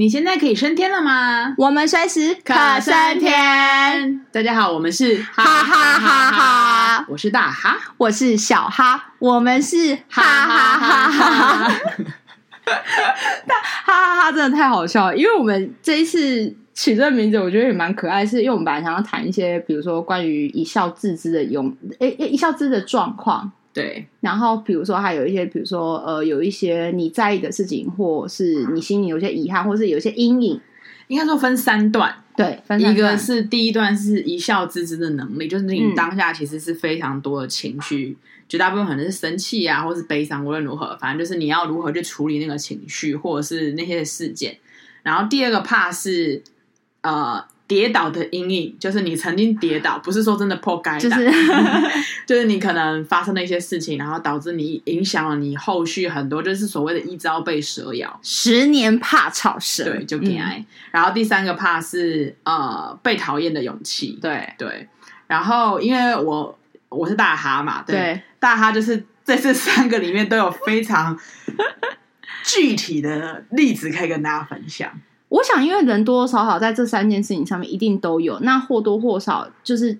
[0.00, 1.54] 你现在可以升天了吗？
[1.58, 4.24] 我们随时可升天。
[4.32, 11.68] 大家好，我们是哈哈哈哈，我是大哈，我是小哈，我们是哈哈哈哈。
[12.64, 12.72] 哈
[13.44, 23.52] 哈哈哈真的太好笑了，因为我们这一次取这个名字，我觉得也蛮可爱，是因为我们本来想要谈一些，比如说关于一笑置之的用，诶诶，一笑置之的状况。
[23.72, 30.60] 对，然后比如说还有一些，比如说呃，有一些你在意的事情，或是你心里有些遗憾，或是有些阴影，
[31.06, 32.12] 应该说分三段。
[32.36, 38.16] 对，分三段，一个是第一段是一笑置之的能力，就是你当下其实是非常多的情绪，
[38.48, 44.58] 绝、大部分可能是生气啊，或是悲伤，无论如何，反正就是你要如何去处理那个情绪，或者是那些事件。
[45.02, 46.42] 然后第二个怕是
[47.02, 47.44] 呃。
[47.70, 51.30] 跌倒的阴影，就是你曾经跌倒，不是说真的破盖，就是
[52.26, 60.66] 就是你可能发生了一些事情，然后导致你影响了你后续很多，就是所谓的一朝被蛇咬，十年怕草蛇，对，就给爱、嗯。
[60.90, 64.88] 然后第三个怕是呃被讨厌的勇气，对对。
[65.28, 71.16] 然后因为我我是大哈嘛，对，对大哈就是在这三个里面都有非常
[72.42, 74.90] 具体的例子可以跟大家分享。
[75.30, 79.98] 我想，因为人多多少少在这三件事情上面一定都有，那或多或少就是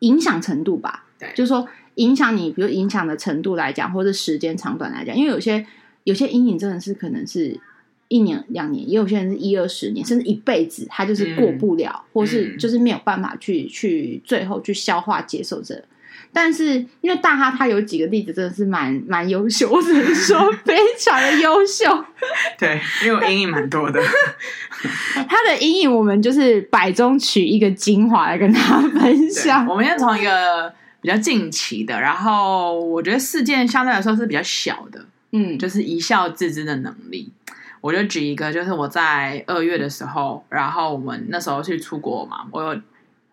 [0.00, 1.04] 影响程度吧。
[1.18, 5.64] 对，就是说影响你，比如影响的程度来讲，或者时间长短来讲，因为有些
[6.04, 7.60] 有些阴影真的是可能是
[8.08, 15.84] 一年两年，也有些人是一二十年，甚至一辈子，他就是过不了，嗯、或是就是没有办法去去最后去消化接受这个。
[16.32, 22.04] 但是因为大哈他有几个例子真的是蛮蛮优秀，我只能说非常的优秀。
[22.58, 24.00] 对，因为我阴影蛮多的。
[25.28, 29.66] 他的阴影我们就是百中取一个精华来跟大家分享。
[29.66, 37.32] 我们要从一个比较近期的，然后我觉得事件相对来说是比较小的，嗯，就是一笑置之的能力。
[37.80, 42.80] 我就举一个，就是我在二月的时候，然后我们那时候去出国嘛，我有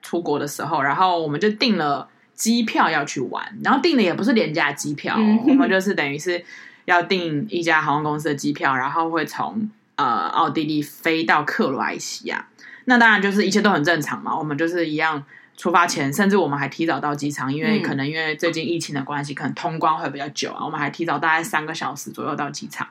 [0.02, 2.08] 出国的时候，然后我们就订了。
[2.36, 6.44] 机票要去玩，然后订的也不是廉价机票，嗯，我们就是等于是
[6.86, 12.48] 要订一家航空公司的机票，然后会从呃奥地利飞到克罗埃西亚。
[12.86, 15.24] 那当然就是一切都很正常嘛，我们就是一样
[15.58, 22.88] 出发前，甚至我们还提早到机场，因为可能因为最近疫情的关系，可能通关会比较久啊，我们还提早大概三个小时左右到机场。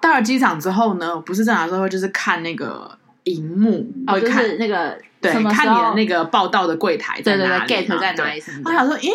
[0.00, 2.96] 到了机场之后呢，不是正常时候就是看那个。
[3.24, 8.42] 荧幕哦，就是那个对，看你的那个报到的柜台在哪里对对对，gate 在哪里？
[8.64, 9.10] 我想说，咦，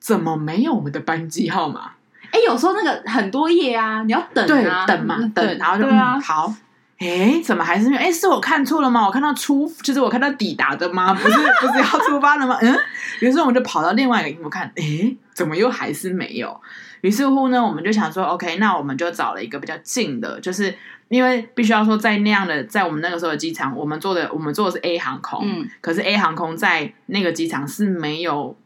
[0.00, 1.92] 怎么没有我们的班机号码？
[2.30, 6.54] 哎，有时候那个很多页啊，你要等啊，等嘛，等，然后就啊、嗯，好，
[6.98, 8.00] 哎，怎么还是没有？
[8.00, 9.04] 哎，是我看错了吗？
[9.06, 11.12] 我看到出，就是我看到抵达的吗？
[11.12, 12.56] 不是，不是要出发了吗？
[12.62, 12.74] 嗯，
[13.20, 16.58] 于是我们就跑到另外一个荧幕看，哎，怎么又还是没有？
[17.02, 20.74] 于是乎呢，我们就想说，OK，那我们就找了一个比较近的，就是。
[21.12, 28.56] 因为必须要说，在那样的，在我们那个时候的机场，我们坐的我们坐的是 A 航空，嗯，可是 A 航空在那个机场是没有，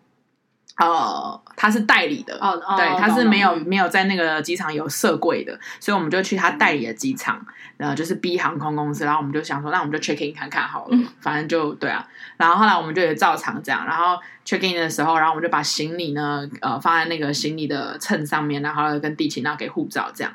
[0.77, 7.45] 呃，它是代理的，哦，哦对，它是没有、哦、没有在那个机场有设柜的，所以我们就去他代理的机场，
[7.79, 20.33] 然后就是 B 航空公司，然后我们就想说，那我们就 check in 看看好了，嗯、反正就对啊，然后后来我们就也照常这样，然后 check in 的时候，然后我们就把行李呢，呃，放在那个行李的秤上面，然后跟地勤，然后给护照这样。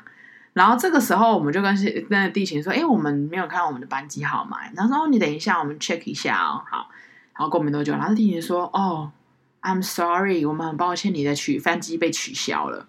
[0.54, 1.74] 然后这个时候，我们就跟
[2.10, 6.88] 那个地勤说：“哎，我们没有看到我们的班机号码。”然后说：“你等一下，我们 check 一下哦。”好，
[7.34, 9.10] 然后过没多久，然后地勤说：“哦
[9.62, 12.86] ，I'm sorry，我们很抱歉，你的取班机被取消了。”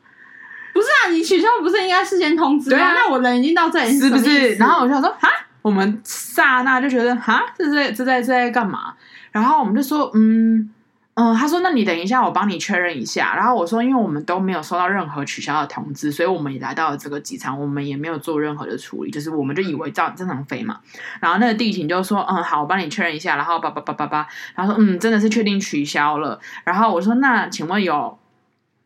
[0.74, 2.78] 不是啊，你取消不是应该事先通知吗？
[2.78, 4.56] 对啊，那我人已经到这里，是不是？
[4.56, 5.30] 然后我就想说：“哈，
[5.62, 8.94] 我们刹那就觉得哈，这在这在这在干嘛？”
[9.32, 10.70] 然后我们就说：“嗯。”
[11.16, 20.80] 嗯，他说：“那你等一下，我帮你确认一下。”然后我说：“因为我们都没有收到任何取消的通知，所以我们也来到了这个机场，我们也没有做任何的处理，就是我们就以为照正常飞嘛。”
[21.22, 28.18] 然后那个地勤就说：“嗯，好，我帮你确认一下。”然后叭叭叭叭叭，然后说：“嗯，真的是确定取消了。”然后我说：“那请问有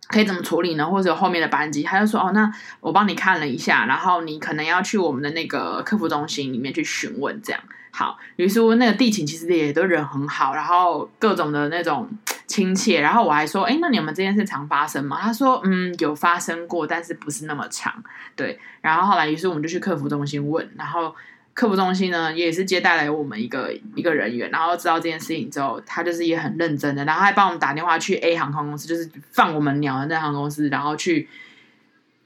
[0.10, 0.86] 可以怎么处理呢？
[0.86, 2.52] 或者有后面的班机？”他就说：“哦，那
[2.82, 7.62] 我帮你看了一下，然后你可能要去我们的那个客服中心里面去询问，这样。”
[7.98, 12.08] 好，于是那个地勤其实也都人很好，然后各种的那种
[12.46, 15.18] 亲切，然后我还说，哎，那你们这件事常发生吗？
[15.20, 17.92] 他说，嗯，有发生过，但是不是那么长。
[18.36, 21.16] 对，然后后来，于是我们就去客服中心问，然后
[21.56, 31.28] 客服中心呢也是接待了我们一个一个人员，然后知道这件事情之后，他就是也很认真的，然后还帮我们打电话去 A 航空公司，就是放我们鸟的那航空公司，然后去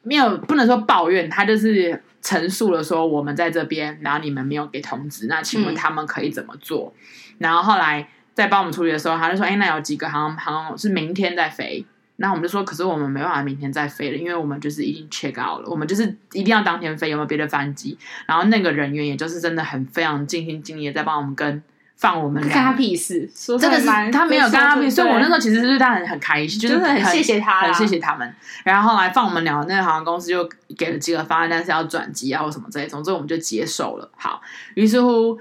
[0.03, 2.03] 没有不能说抱怨，他就是。
[2.21, 6.93] 陈述了说我们在这边，然后你们没有给通知，那请问他们可以怎么做？
[6.97, 11.85] 嗯、然后后来在帮我们处理的时候，他就说：“哎，那有几个航航空是明天再飞，
[12.17, 16.03] 那我们就说，可是我们没办法明天再飞了，因为我们就是已经 check out 了，我们就是
[16.33, 17.97] 一定要当天飞，有没有别的班机？
[18.27, 21.61] 然后那个人员也就是真的很非常尽心尽力在帮我们跟
[22.01, 28.35] 放我们，干他屁事，说真的是他没有干他屁事，所以我那时候其实是对他很很开心，就是很谢谢他，很谢谢他们。
[28.63, 34.09] 然后后来放我们聊，那个航空公司就给了几个方案，但是要转机啊或什么之类，总之我们就接受了。
[34.17, 34.41] 好，
[34.73, 35.37] 于是乎，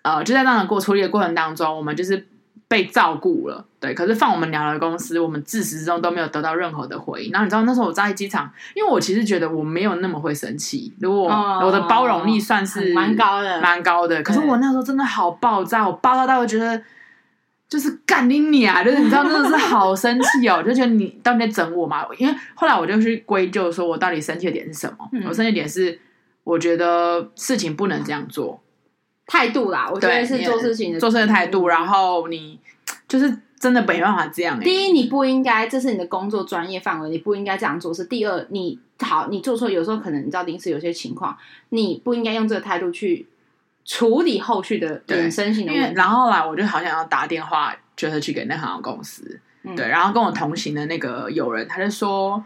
[0.00, 2.26] 呃，就在那样过处理的过程当中，我们就是。
[2.68, 7.30] 被照顾了，对，可是放我们鸟的公司，我们自始至终都没有得到任何的回应。
[7.30, 14.20] 然后你知道那时候我在机场，因为我其实觉得我没有那么会生气，如果我，、的包容力算是蛮高的，蛮高的。
[14.22, 16.82] 可是我那时候真的好爆炸，我爆炸到我觉得
[17.68, 22.04] 就是干你你啊，就是你知道真的是好生气哦，就觉得你到底在整我嘛？
[22.18, 25.08] 因为后来我就去归咎说我到底生气的点是什么？
[25.12, 26.00] 嗯、我生气点是
[26.42, 28.60] 我觉得事情不能这样做。
[29.26, 31.66] 态度啦，我觉得是做事情的做事的态度。
[31.68, 32.58] 然后你
[33.08, 34.64] 就是真的没办法这样、欸。
[34.64, 37.92] 第一，你不应该，这是你的工作专业范围，你不应该这样做。
[37.92, 41.36] 是第二，你好，你做错，有时候可能你知道临时有些情况，
[41.70, 43.26] 你不应该用这个态度去
[43.84, 45.94] 处理后续的衍生性的问题。
[45.96, 52.42] 然后后来我就好想要打电话，就是去给那航空公司，嗯、对，然后跟我同行的那个友人，他就说，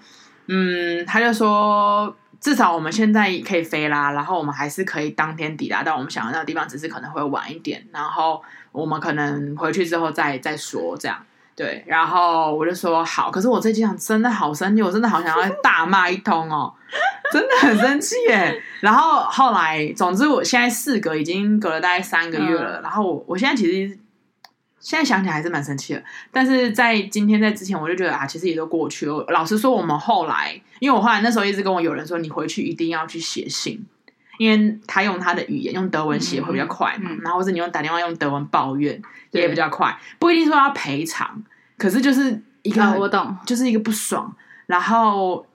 [0.47, 2.17] 嗯，他就说。
[2.41, 7.87] 至少我们现在可以飞啦，然后我们还是可以当天抵达到我们想要那个地方，只是可能会晚一点。
[7.93, 8.43] 然后
[8.73, 11.19] 我们可能回去之后再再说这样。
[11.55, 13.31] 对，然后我就说好。
[13.31, 16.73] 可是我这机场真的好生气，我真的好想要大骂一通哦，
[17.31, 18.63] 真的很生气耶。
[18.81, 22.81] 然后后来，总之我现在四隔已经隔了大概三个月了。
[22.81, 23.99] 嗯、然后我我现在其实。
[24.81, 29.25] 现在想起来还是蛮生气的，但是在今天在之前，我就觉得啊，其实也都过去了。
[29.29, 33.85] 老实说，我们后来，因为我后来那时候一直跟我有人说，你回去一定要去写信，
[34.39, 37.19] 因为他用他的语言用德文写会比较快嘛，嗯。
[37.19, 39.01] 嗯、然后或者你用打电话用德文抱怨
[39.33, 41.43] 也比较快，不一定说要赔偿，
[41.77, 44.35] 可是就是一个、啊、我懂，就是一个不爽，
[44.67, 45.47] 然后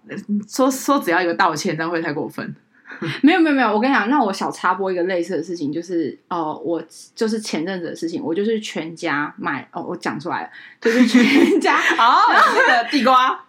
[0.47, 2.55] 说说只要一个道歉，这样会太过分。
[3.21, 6.83] 没有没有没有，我跟你讲，那我小插播一个类似的事情，就是哦、呃，我
[7.15, 10.49] 就是前阵子的事情，我就是全家买哦，我讲出来了，
[10.81, 12.19] 就是全家 哦，
[12.55, 13.39] 那个地瓜。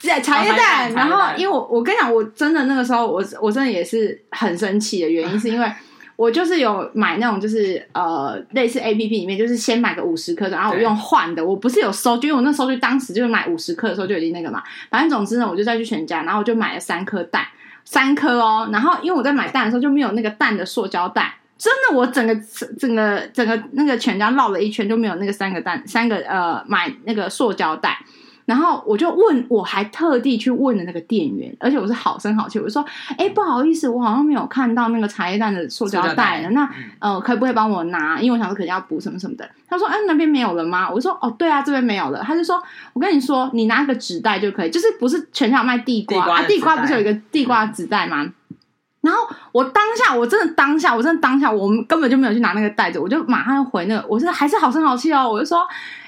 [0.00, 5.68] 在茶叶蛋，然后因为我我跟你讲，我真的那个时候我我真的也是很生气的原因，是因为
[6.14, 17.44] 我就是有买那种就是呃类似 A P P 里面，就是先买个五十颗，然后我用换的，我不是有收就，因为我那时候就当时就是买五十克的时候就已经那个嘛，反正总之呢，我就再去全家，然后我就买了三颗蛋。
[17.90, 22.34] 三颗哦，然后因为我在买蛋的时候就没有那个蛋的塑胶袋，真的我整个
[22.78, 27.98] 整个整个那个全家绕了一圈就没有那个三个蛋，三个呃买那个塑胶袋。
[28.48, 32.82] 然后我就问，我还特地去问了那个店员，而且我是好声好气，我就说
[33.18, 36.48] ：“哎，不好意思，我好像没有看到那个茶叶蛋的塑胶袋了。
[36.52, 36.66] 那
[36.98, 38.18] 呃，可不可以帮我拿？
[38.18, 42.58] 因为我想说可能要补什么什么的。”他说：“哎，那边没有了吗？”我就说：“哦，对啊，这边没有了。”他就说
[42.94, 46.42] ：“我跟你说，你拿个纸袋就可以，就是不是全场卖地瓜，地瓜啊？
[46.46, 48.32] 地瓜不是有一个地瓜纸袋吗？”嗯、
[49.02, 55.60] 然后我当下，我真的当下，我真的当下，我们根本就没有去拿那个袋子，我就马上回那个，我是还是好声好气哦，我就说：“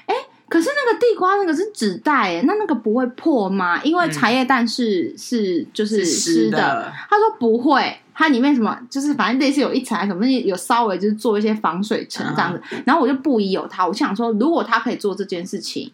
[0.51, 3.81] 可是那个地瓜那个是纸袋诶，那那个不会破吗？
[3.85, 6.57] 因为茶叶蛋是、嗯、是就是湿的。
[6.57, 12.61] 的他说不会，它里面什么就是反正类似有一层什么有稍微就是做一些防水层这样子。
[12.71, 15.89] 嗯、然后我就不疑有他，我想说如果他可以做这件事情，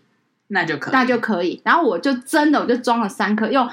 [0.48, 1.62] 那就可以，那就可以。
[1.64, 3.70] 然后我就真的我就装了三颗，用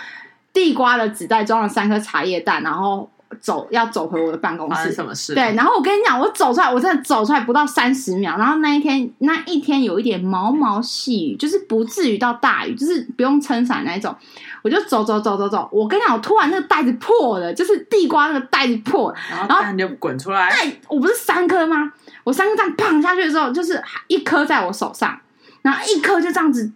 [0.53, 3.09] 地瓜的纸袋装了三颗茶叶蛋，然后。
[3.41, 5.35] 走要走回我的办公室，什么事？
[5.35, 14.15] 对，然后我跟你讲，我走出来，我真的走出来不到三十秒，然后那一天那一天有一点毛毛细雨，就是不至于到大雨，就是不用撑伞那一种。
[14.63, 20.51] 我就走走走走走，我跟你讲，我突然那个袋子破了，就是地瓜那个袋子破了，然后蛋就滚出来。
[20.51, 21.93] 对，我不是三颗吗？
[22.25, 25.21] 我三颗蛋砰下去的时候，就是一颗在我手上，
[25.63, 26.73] 然后一颗就这样子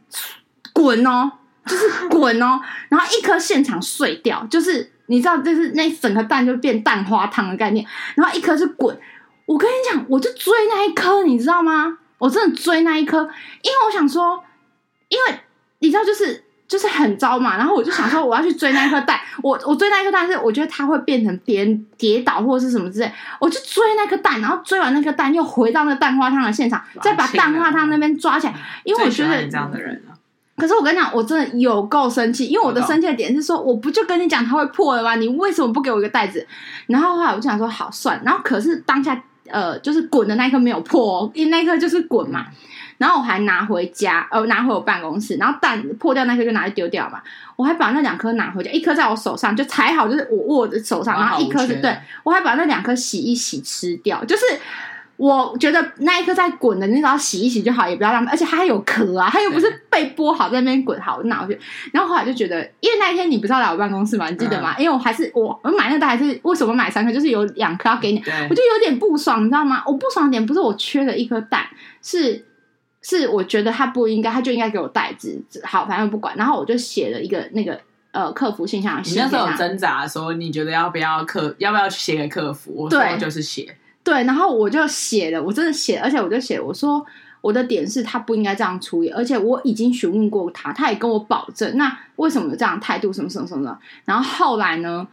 [0.75, 1.33] 滚哦，
[1.65, 2.61] 就是滚哦，
[2.91, 4.93] 然后一颗现场碎掉，就是。
[5.09, 7.85] 你知道，就是那整颗蛋就变蛋花汤的概念，
[8.15, 8.97] 然后一颗是滚。
[9.47, 11.99] 我跟你讲，我就追那一颗，你知道吗？
[12.19, 13.19] 我真的追那一颗，
[13.63, 14.45] 因为我想说，
[15.09, 15.41] 因为
[15.79, 17.57] 你知道，就是就是很糟嘛。
[17.57, 19.19] 然后我就想说，我要去追那一颗蛋。
[19.43, 23.11] 我我追那一颗蛋是，我觉得它会变成别人跌倒或者是什么之类。
[23.41, 28.55] 我就追那颗蛋，然后追完那颗蛋，又回到那个蛋花汤的现场，再把蛋花汤那边抓起来。
[28.85, 30.03] 因为我觉得这样的人。
[30.59, 35.15] 可是我跟你讲，我真的有够生气，因为我的生气的点是说，我不就跟你讲它会破了吗？
[35.15, 36.47] 你为什么不给我一个袋子？
[36.87, 38.21] 然后后来我就想说，好算。
[38.25, 42.47] 然后可是当下，呃，就是滚的那一颗没有破哦，因为那一颗就是滚嘛。
[42.99, 45.37] 然后我还拿回家，呃，拿回我办公室。
[45.37, 47.23] 然后蛋破掉那颗就拿去丢掉嘛。
[47.55, 54.43] 我还把那两颗拿回家，一颗在我手上就踩好，就是我握着手上，然后一颗是对，我还把那两颗洗一洗吃掉，就是
[55.19, 58.31] 我觉得那一颗在滚的，你只要洗一洗就好，也不要浪费。
[58.31, 61.59] 而且它还有壳啊，它又不是被剥好在那边滚好，那我就，
[61.93, 64.77] 然后后来就觉得，因为那一天你不是要来我办公室嘛，你记得吗？
[64.79, 69.83] 嗯、因为我还是我我买那个蛋还是为什么买三颗，就是有两颗要给你，我就有点不爽，你知道吗？
[69.85, 71.67] 我不爽的点不是我缺了一颗蛋，
[72.01, 72.47] 是
[73.03, 75.43] 是我觉得他不应该，他就应该给我袋子。
[75.65, 77.81] 好，反正不管，然后我就写了一个那个
[78.13, 79.03] 呃客服信箱。
[79.05, 82.85] 你那时候有挣扎说，你觉得要不要客要不要去写给客服？
[82.85, 83.77] 我说就是写。
[84.09, 87.05] 对，然后我就写了，我真的写，而且我就写，我说
[87.43, 93.79] 我的点是他不应该这样处理，而且我已经询问过他，他也跟我保证，那为什么有这样态度，什么什么什么的？
[94.07, 95.07] 然后后来呢，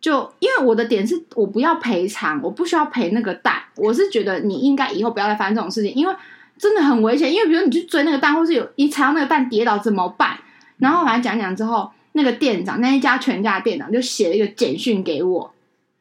[0.00, 6.12] 就因为我的点是我不要赔偿，我不需要赔那个蛋，我是觉得你应该以后不要再发生这种事情，因为
[6.58, 10.36] 真的很危险，因为比如你去追那个蛋，或是有一踩到那个蛋跌倒怎么办？
[10.78, 15.53] 然后反正讲讲之后，那个店长，那一家全家店长就写了一个简讯给我。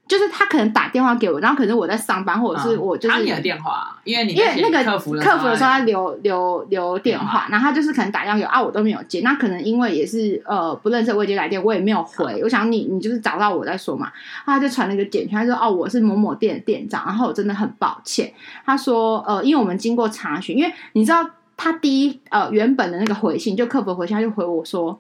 [0.06, 9.22] 就是他可能打电话给我，然后可能我在上班，或者是我就是、嗯、你的电话，因为你因为那个客服客服的时候他留留留电话，然后他就是可能打电话给我啊，我都没有接。
[9.22, 12.42] 那可能因为也是呃不认识，未接来电，我也没有回。
[12.44, 14.12] 我想你你就是找到我再说嘛。
[14.46, 18.32] 他就传了一个简讯，他说哦我是某某店的店长，然后我真的很抱歉。
[18.66, 25.00] 他说呃因为我们经过查询，因为你知道他第一呃原本的那个回信就客服回信，他就回我说。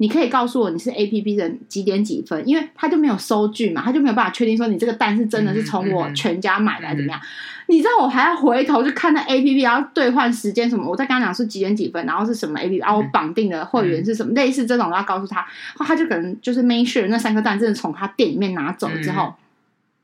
[0.00, 7.20] 你可以告诉我你是 A P P 的几点几分，因为他就没有收据嘛，他就没有办法确定说你这个蛋是真的是从我全家买来怎么样？
[7.20, 10.88] 嗯嗯嗯、你知道我还要回头去看那 A P P，然后兑换时间什么？
[10.88, 14.32] 我再跟他讲是几点几分，然后是什么 A P P，然后我绑定的会员是什么？
[14.32, 15.46] 嗯、类似这种，我要告诉他，
[15.78, 19.24] 他就可能就是 make sure 那三颗蛋真的从他店里面拿走之后。
[19.24, 19.34] 嗯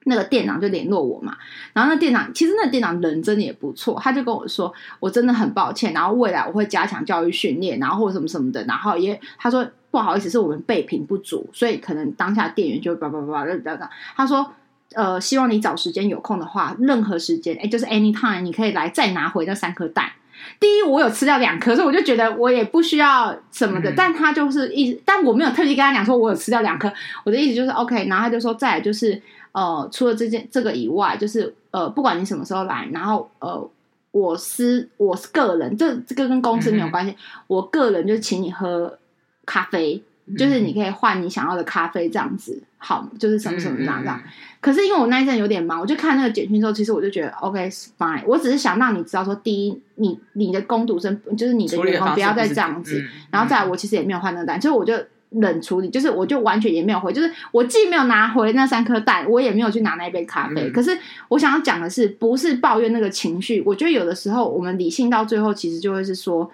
[0.06, 1.34] 那个店长就联络我嘛，
[1.72, 4.70] 然后那店长其实那个店长人真的也不错，他就跟我说，
[5.00, 13.90] 我真的很抱歉，然后未来我会加强教育训练，然后或者什么什么的，然后也他说不好意思，是我们备品不足，所以可能当下店员就叭叭叭叭这样。
[14.16, 14.52] 他说
[14.94, 20.10] 呃，希望你找时间有空的话，任何时间，哎，就是 anytime，你可以来再拿回那三颗蛋。
[20.58, 26.92] 第一，我有吃掉两颗，所以我就觉得我也不需要什么的，嗯、但他就是一，但我没有特地跟他讲说我有吃掉两颗，
[27.24, 29.22] 我的意思就是 OK，然后他就说再来就是。
[29.54, 33.70] 呃，除了这件这个以外，就是呃，不管你什么时候来，然后呃，
[34.10, 38.98] 我私我是个人，这这个跟公司没有关系，嗯、我个人就请你喝
[39.44, 44.20] 咖啡，嗯、就是你可以换你想要的咖啡这样子，好，就是什么什么这样这样。
[44.24, 54.94] 嗯、可是因为我那一阵有点忙，我就看那个简讯之后，其实我就觉得 OK fine，我只是想让你知道说，第一，你你的工读生就是你的员工不要再这样子，嗯、然后再来，我其实也没有换那个单，所以我就。
[55.38, 60.68] 冷处理，就是我就完全也没有回，就是我既没有拿回那三颗蛋，我也没有去拿那一杯咖啡。
[60.68, 60.96] 嗯、可是
[61.26, 63.60] 我想要讲的是，不是抱怨那个情绪。
[63.66, 66.48] 我觉得有的时候我们理性到最后，其实就会是说，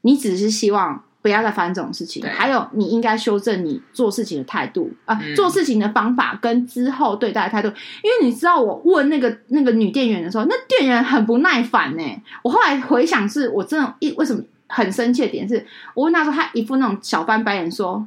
[0.00, 2.20] 你只是希望不要再发生这种事情。
[2.20, 7.68] 对还有，你应该修正你做事情的态度啊，呃嗯、做事情的方法跟之后对待的态度。
[8.02, 12.22] 因为你知道，我问那个那个女店员的时候，那店员很不耐烦呢。
[12.42, 18.06] 我后来回想，是我真的一为什么很生气的点是，我问她说，她一副那种小翻白眼说。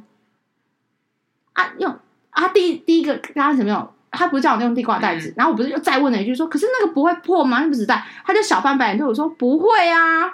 [1.54, 1.92] 啊，用
[2.30, 7.58] 啊，第一第一个刚开始没有，他不是叫我用地瓜袋子，嗯、然后我不是又再问了一句说，可是那个不会破吗？
[7.58, 10.30] 那不纸袋，他就小翻白眼对我说不会啊，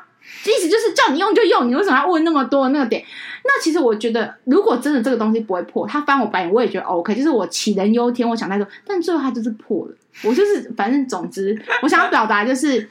[0.46, 3.04] 意思就是叫你用就用，你为什么要问那么多那个点？
[3.44, 12.88] 那其实我觉得，如果真的这个东西不会破，他翻我白眼我也觉得 OK，就是我杞人忧天，我想太多，但最后他就是破了，我就是反正总之，我想要表达就是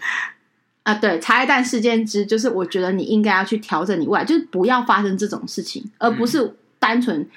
[0.83, 7.27] 啊，对，茶叶蛋事件之，就是我觉得你应该要去调整你未来，就是不要发生这种事情，而不是单纯。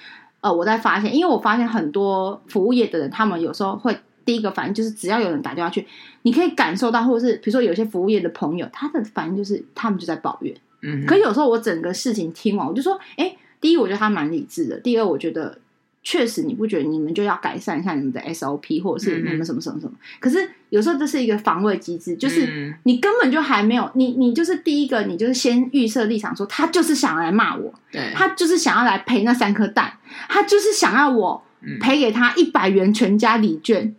[0.42, 5.84] 呃，我在发现，因为我发现很多服务业的人，他们有时候会第一个反应就是，只要有人打电话去，
[6.26, 10.52] 你可以感受到，或者是比如说有些服务业的朋友，他的反应就是他们就在抱怨。
[10.82, 15.58] 嗯，可有时候我整个事情听完，我就说，哎，第一，我觉得他蛮理智的；第二，我觉得。
[16.08, 19.92] 确实，你不觉得你们就要改善一下你们的 SOP，或者是你们什么什么什么？
[19.92, 29.94] 嗯、可是有时候这是一个防卫机制，就是你根本就还没有，你你就是第一个，你就是先预设立场说，他就是想要来骂我，对，他就是想要来赔那三颗蛋，
[30.28, 31.42] 他就是想要我
[31.80, 33.92] 赔给他一百元全家礼券。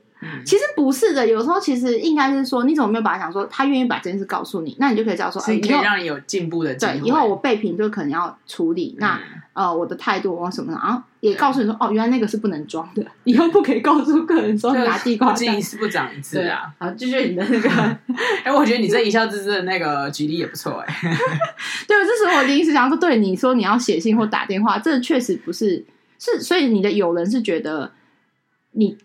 [0.43, 6.93] 其实不是的，有时候其实应该是说，你怎么没有把他想说，他愿意把这件事告诉你，那你就可以知道说，可以让你有进步的机会。
[6.93, 9.21] 对，以后我备品就可能要处理，那、嗯、
[9.53, 15.31] 呃，我的态度或什么的，然后也告诉你说，哦，原来那个是不能装的，以后不可以告诉客人说拿地瓜。
[15.31, 16.74] 不经一事不长一智啊！
[16.79, 17.69] 好，继续你的那个，
[18.43, 20.95] 哎、欸，我觉得你这一笑置之的那个举例也不错哎。
[21.88, 25.86] 对，这是我临时想说，对你说你要写信或打电话，这确实不是
[26.17, 27.91] 是，所以你的友人是觉得
[28.71, 28.97] 你。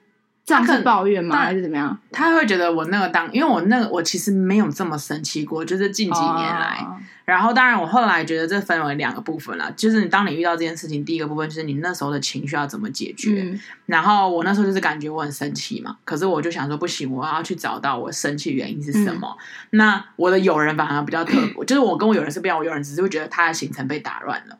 [0.44, 1.36] 这样是抱怨吗？
[1.36, 1.96] 还是怎么样？
[2.10, 6.78] 他会觉得我那个当，因为我那个我其实没有这么生气过，就是近几年来。
[6.80, 6.98] Oh.
[7.24, 13.42] 然后当然我后来觉得这分为两个部分了，就是你当你遇到这件事情，第一个部分就是你那时候的情绪要怎么解决。
[13.44, 19.36] 嗯、然后我那时候就是感觉我很生气嘛，可是我就想说不行，我要去找到我生气原因是什么。
[19.70, 24.58] 嗯、那我的友人反而比较特别，就是我跟我友人是不一样，我友人只是会觉得他的行程被打乱了，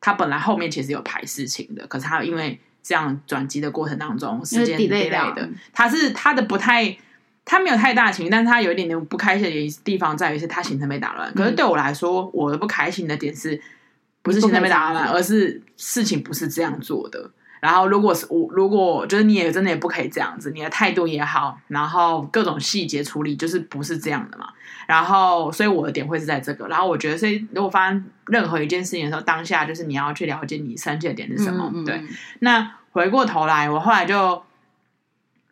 [0.00, 2.58] 他本来后面其实有排事情的，可是他因为。
[2.82, 6.96] 这样转机的过程当中，时间 delay 的，他是他的不太，
[7.44, 11.30] 他没有太大的情绪，但是他有一点点不开心的地方在于是他行程被打乱。
[11.30, 13.60] 嗯、可是对我来说，我的不开心的点是，
[14.22, 17.30] 不是行程被打乱，而是事情不是这样做的。
[17.60, 24.48] 然后，如果是我，如果就是你也真的也不可以这样子，你的态度也好，然后各种细节处理就是不是这样的嘛。
[24.90, 26.66] 然后，所以我的点会是在这个。
[26.66, 31.70] 然后，我觉得，所以如果发生任何一件事情的时候，当下就是你要去了解你生气的点是什么。
[31.72, 32.02] 嗯嗯对，
[32.40, 34.42] 那回过头来，我后来就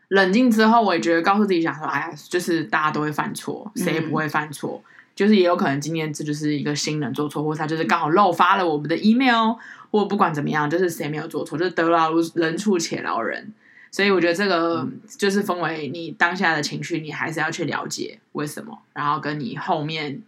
[0.09, 9.55] 冷静之后，我也觉得告诉自己，想说，哎呀，就是大家都会犯错，谁也不会犯错，嗯、就是也有可能今天这就是一个新人做错，或者他就是刚好漏发了我们的 email。
[9.91, 13.55] 或不管怎么样，就是谁没有做错，就是得饶人处且饶人。
[13.91, 20.23] 所以我觉得这个就是分为你当下的情绪，你还是要去了解为什么，然后跟你后面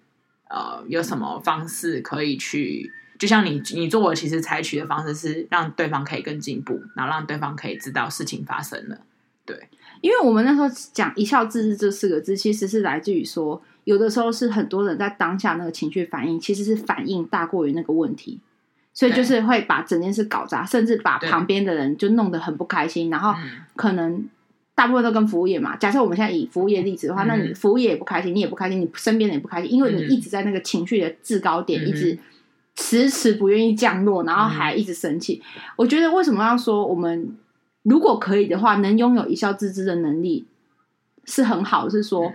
[0.48, 8.98] 呃有什么方式可以去，就像你你做我其实采取的方式是让对方可以更进步，然后让对方可以知道事情发生了。
[9.44, 9.68] 对，
[10.00, 18.40] 因为我们那时候讲一笑置之这四个字，其实是来自于说，有的时候是很多人在当下那个情绪反应，其实是反应大过于那个问题。
[18.92, 23.08] 所以就是会把整件事搞砸，甚至把旁边的人就弄得很不开心。
[23.08, 23.32] 然后
[23.76, 24.28] 可能
[24.74, 25.76] 大部分都跟服务业嘛。
[25.76, 32.18] 假设我们现在以服务业例子的话，那你服务业也不开心，你也不开心，你身边人也不开心，因为你一直在那个情绪的制高点，一直
[32.74, 35.40] 迟迟不愿意降落，然后还一直生气。
[35.76, 37.36] 我觉得为什么要说我们
[37.84, 40.46] 如果可以的话，能拥有一笑置之的能力
[41.24, 42.32] 是很好，是说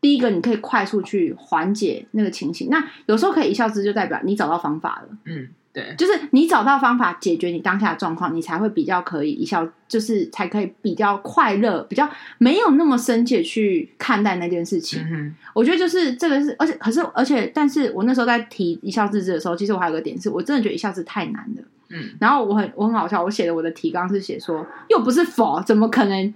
[0.00, 2.68] 第一个你可以快速去缓解那个情形。
[2.70, 5.16] 那有时候可以一笑置之，就代表你找到方法了。
[5.24, 5.48] 嗯。
[5.78, 12.08] 对，就是你找到方法解决你当下的状况，你才会比较可以一笑，就是才可以比较快乐，比较
[12.38, 15.00] 没有那么深切去看待那件事情。
[15.10, 21.62] 嗯、我觉得就是这个是，而且可是而且，但是我那时候在提一笑置之的时候，其实我还有个点是，我真的觉得一笑置之太难了。
[21.90, 26.34] 嗯，然后我很我很好笑，我写的我的提纲是写说，又不是佛，怎么可能？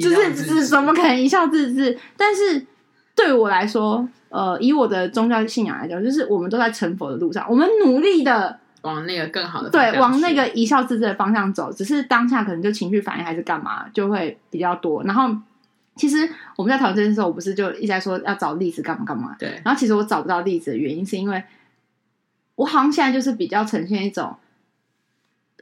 [0.00, 1.98] 就是是怎么可能一笑置之？
[2.16, 2.64] 但是
[3.14, 8.58] 对我来说，呃，以我的宗教信仰来讲，就是我们都在成佛的路上，我们努力的。
[8.84, 15.02] 往那个更好的对，往那个一笑置之的方向走，只是当下可能就情绪反应还是干嘛，就会比较多。
[15.04, 15.34] 然后
[15.96, 19.34] 其实我们在讨论这件事，我不是就一直在说要找例子干嘛干嘛。
[19.38, 19.60] 对。
[19.64, 21.42] 然后其实我找不到例子的原因，是因为
[22.56, 24.36] 我好像现在就是比较呈现一种，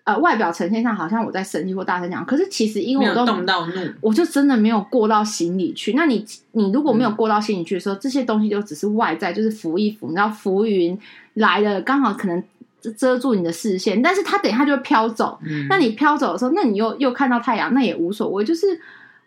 [0.03, 5.93] 呃，外表呈现上好像我在生气或大声讲，可是其实因为我都动到怒，我就真的没有过到心里去。
[5.93, 10.99] 那你你如果没有过到心里去的时候，嗯、这些东西就只是外在，就是浮一浮，你知道浮云
[11.35, 12.43] 来了，刚好可能。
[12.91, 15.39] 遮住你的视线，但是它等一下就会飘走。
[15.45, 18.45] 嗯、那你飘走的时候，那你又又看到太阳，那也无所谓。
[18.45, 18.81] 就是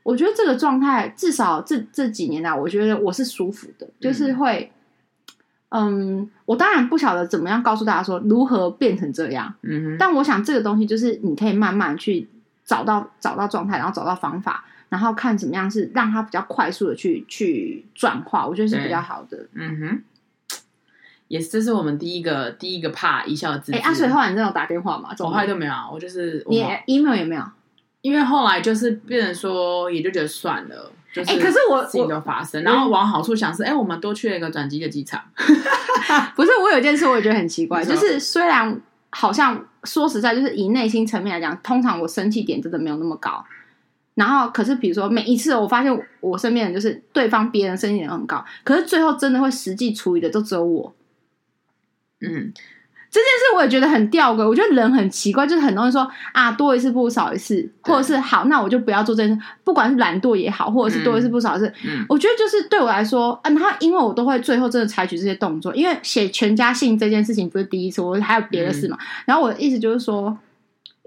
[0.04, 4.72] 我觉得这个状态，至少这这几年来，我觉得我是舒服的，就是会，
[5.70, 9.54] 嗯，嗯，我当然不晓得怎么样告诉大家说如何变成这样。
[9.62, 12.28] 嗯哼，但我想这个东西就是你可以慢慢去
[12.66, 19.48] 找到找到状态，然后找到方法，然后看怎么样是让它比较快速的去去转化，我觉得是比较好的。
[19.54, 20.04] 嗯哼。
[21.28, 23.78] 也是，这是我们第一个第一个怕一笑置之。
[23.78, 25.10] 哎，阿水后来你真的有打电话吗？
[25.20, 27.44] 我后来都没有，我就是你 email 也没有，
[28.02, 30.92] 因为后来就是变成说，也就觉得算了。
[31.14, 35.22] 就是，哎，可是我事情都发生，然后往好处想是，哎，我们多去了一个转机的机场。
[36.36, 43.44] 不是，我有件事我也觉得很奇怪，就是虽然好像说实在，就是以内心层面来讲，通常我生气点真的没有那么高。
[44.16, 50.94] 然后，可是比如说每一次，我发现我身边人就是对方别人生气点很高，可是最后真的会实际处理的都只有我。
[52.22, 52.54] 嗯，
[53.12, 54.48] 这件事我也觉得很吊诡。
[54.48, 59.42] 我觉得人很奇怪，就是很多人说啊，多一事不如少一事，或者是好，那我就不要做这件事。
[59.64, 68.98] 不管是懒惰也好，或者是多一事不如少一事，嗯，我觉得就是对我来说，嗯，他因为我都会最后真的采取这些动作，因为写全家信这件事情不是第一次，我还有别的事嘛。
[69.00, 70.38] 嗯，然后我的意思就是说。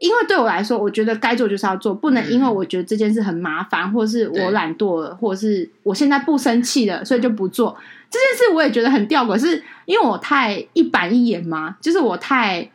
[0.01, 7.77] 因为对我来说，我觉得该做就是要做，不能因为我觉得这件事很麻烦，或者是我懒惰了，或者是我现在不生气了，所以就不做
[8.09, 8.55] 这件事。
[8.55, 11.77] 我也觉得很吊诡，是因为我太一板一眼吗？
[11.81, 12.71] 就是我太，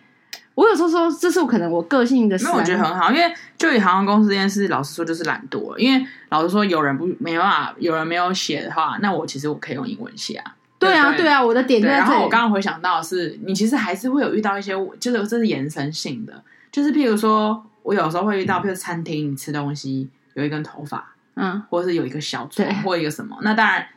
[0.55, 2.37] 我有时候说这是我可能我个性的。
[2.39, 5.77] 那我觉得很好，因为就以航空公司这件事，老实说就是懒惰。
[5.77, 10.55] 因为老实说，有人不没办法，有人没有写的话，那我其实我可以用英文写啊。
[10.77, 12.09] 对啊，对啊，我的点就在这里。
[12.09, 16.43] 然后我刚刚回想到的是，你其实还是会有遇到一些，就是这是延伸性的。
[16.73, 23.87] 就是譬如说，我有时候会遇到，譬如餐厅你吃东西，有一根头发，嗯，或者是有一个小虫对或一个什么，那当然，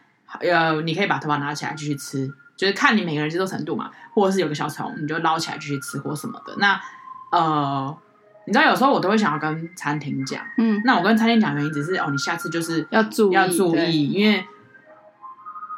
[0.41, 6.55] 呃，你可以把头发拿起来继续吃，就是看你每个人接受程度嘛，或者是有个小虫，你就捞起来继续吃或什么的。
[6.59, 6.79] 那
[7.33, 7.97] 呃，
[8.47, 14.45] 你知道有时候我都会想要跟餐厅讲，嗯，那我跟餐厅讲原因只是哦，你下次就是要注意要注对意，因为。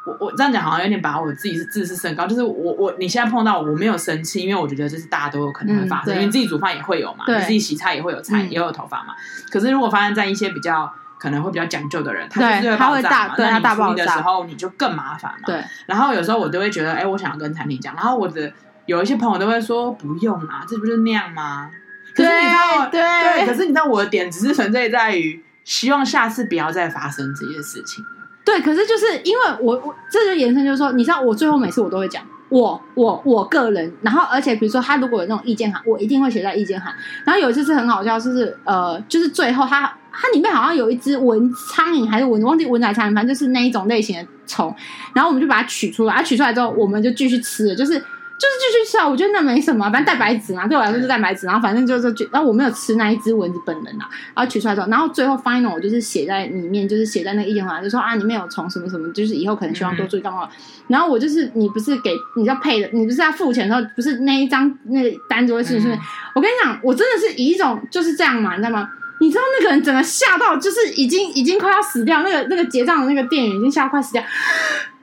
[0.09, 9.13] 我我这样讲好像有点把我自己是自视甚高，就是我我你现在碰到我，没有生气，因为我觉得这是大家都有可能会发生，嗯、因为你自己煮饭也会有嘛，你自己洗菜也会有菜，嗯、也有头发嘛。
[9.51, 15.45] 可是如果发生在一些比较可能会比较讲究的人，对他就是会他会大，对他大爆炸的时候，你就更麻烦嘛。
[15.45, 15.63] 对。
[15.85, 18.51] 然后有时候我都会觉得，哎，我想要跟餐厅讲，然后我的
[18.85, 21.69] 有一些朋友都会说，不用啊，这不就是那样吗？
[22.15, 28.03] 可是你知道，对对，对，可是你知道我的点只是存在在于希望下次不要再发生这些事情。
[28.49, 36.91] 对，可是就是因为我我这就延伸就是说，你知道我最后每次我都会讲我我我个人，然后而且比如说他如果有那种意见函，我一定会写在意见函。
[37.25, 39.81] 然后有一次是很好笑，就是呃，就是最后它
[40.11, 44.75] 它里面好像有一只蚊苍蝇还是蚊，忘记蚊仔苍蝇，反正就是那一种类型的虫。
[45.13, 48.03] 然后我们就把它取出来，它取出来之后，我们就继续吃了，就是。
[48.39, 51.45] 就是继续吃啊，我觉得那没什么，反正蛋白质嘛，对我来说是蛋白质。
[51.45, 54.07] 然后反正就是，然后我没有吃那一只蚊子本人啊。
[54.33, 60.47] 然后取出来之后，然后最后 final 我就是写在里面，就是写在那个意见函，就说啊里面有虫什么什么，就是以后可能希望多注意干嘛。
[60.87, 65.89] 然后我就是你不是给你要配的，你不是要付钱的时候，不是那一张那个单子会是不是？
[66.33, 68.89] 我跟你讲，我真的是以一种就是这样嘛，你知道吗？
[69.21, 74.23] 你知道那个人整个吓到，就是已经已经快要死掉，那个那个结账的那个店员已经吓到快死掉，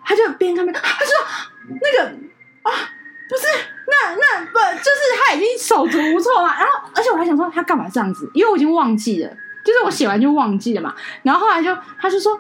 [0.03, 1.13] 他就边看边，他说
[1.69, 2.09] 那个
[2.63, 2.73] 啊
[3.29, 3.43] 不是。
[3.89, 9.31] 那那不就是他已经手足无措了，然后而且我还想说他干嘛这样子，因为我已经忘记了，
[9.65, 10.93] 就是我写完就忘记了嘛。
[11.23, 12.35] 然后后来就他就说，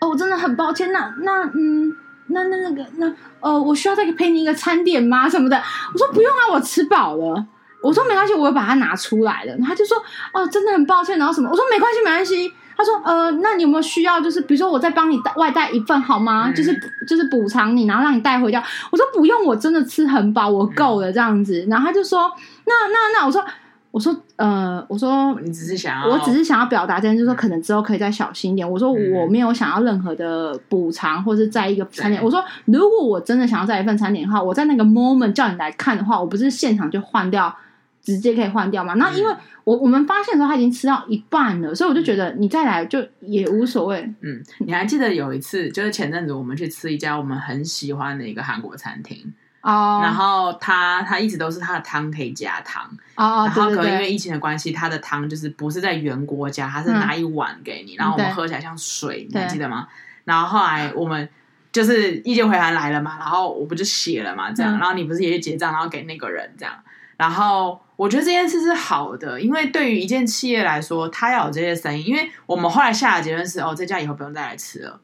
[0.00, 1.90] 哦，我真的很抱歉，那那嗯，
[2.28, 3.10] 那那那个那
[3.40, 5.26] 呃，我需要再给陪你一个餐点吗？
[5.28, 5.56] 什么的？
[5.94, 7.46] 我说不用啊，我吃饱了。
[7.82, 9.56] 我说没关系，我又把它拿出来了。
[9.66, 9.96] 他就说
[10.34, 11.48] 哦，真的很抱歉，然后什么？
[11.50, 12.52] 我说没关系，没关系。
[12.76, 14.20] 他说：“呃，那你有没有需要？
[14.20, 16.48] 就是比如说，我再帮你带外带一份好吗？
[16.50, 16.74] 嗯、就是
[17.06, 21.64] 就是补偿你，然后让你带回家。”我说：“不用，我真的吃很饱，我够了这样子。
[21.66, 22.30] 嗯”然后他就说
[22.66, 23.44] ：“那那那，我说
[23.90, 28.66] 我说呃，我说你只是想要，我只是想要表达，就是说可能之后可以再小心一点。
[28.66, 37.54] 嗯”我说：“我没有想要任何的补偿，或是在一个餐点。”我说：“如果我真的想要在一份餐点的话，我在那个 moment 叫你来看的话，我不是现场就换掉。”
[38.02, 38.94] 直接可以换掉嘛？
[38.94, 39.34] 那因为
[39.64, 44.00] 我我们发现的时候，他已经吃到一半了，所以我就觉得你再来就也无所谓。
[44.20, 52.82] 嗯，你还记得有一次，就是前阵子我们去吃一家我们很喜欢的一个韩国餐厅哦，然后他他一直都是他的汤可以加汤
[53.16, 59.86] 哦，然后可能因为疫情的关系，他的汤就是不是在原锅加，他是拿一碗给你，然后我们喝起来像水，你还记得吗？
[60.24, 61.28] 然后后来我们
[61.70, 66.74] 就是意见回函来了嘛，然后我不就写了嘛，这样，然后你不是也去结账，然后给那个人这样。
[67.16, 72.06] 然后我觉得这件事是好的，因为对于一件企业来说，它要有这些声音。
[72.06, 74.98] 因为我们后来下的结论是，哦，这家以后不用再来吃了，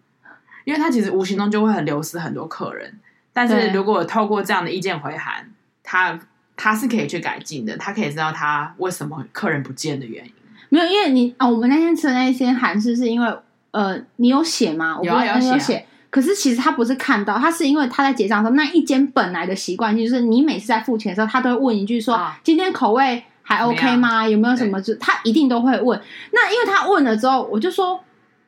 [0.64, 2.98] 因为他其实无形中就会很流失很多客人。
[3.34, 5.50] 但是如果透过这样的意见回函，
[5.82, 6.18] 他
[6.56, 10.32] 他是可以去改进的，他可以知道他为什么客人不见的原因。
[10.70, 13.30] 没有，因为你啊、哦，我们那天吃的那一些韩式是因为
[13.72, 14.98] 呃，你有写吗？
[14.98, 15.86] 我有啊，有写。
[16.16, 24.26] 可是其实他不是看到，他是因为他在结账的时候，那一间本来的习惯就是你每次在付钱的时候，他都会问一句说：“啊、今天口味还 OK 吗？
[24.26, 26.00] 有没有什么？”就他一定都会问。
[26.30, 28.00] 那因为他问了之后，我就说，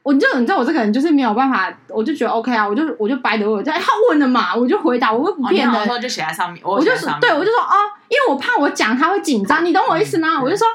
[0.03, 7.77] 我就你知道我这个人就是没有办法，我就觉得 OK 啊，我就我就白得我就哎，他问了嘛，我就回答，我会不变的，哦、就写在上面，我就是对，我就说哦，
[8.09, 10.39] 因为我怕我讲他会紧张，你懂我意思吗？
[10.39, 10.67] 嗯、我就说，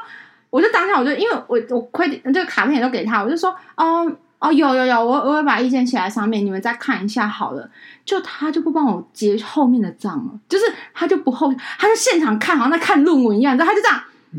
[0.52, 4.16] 我就当下我就因为我我快这个卡片也都给他，我就说哦。
[4.44, 7.70] 哦，有有有，我我会把意见写在上面，你们再看一下好了。
[8.04, 13.88] 就他就不帮我结后面的账了，就是他就不后，他就现场看，好像在看论文一样，然后他就这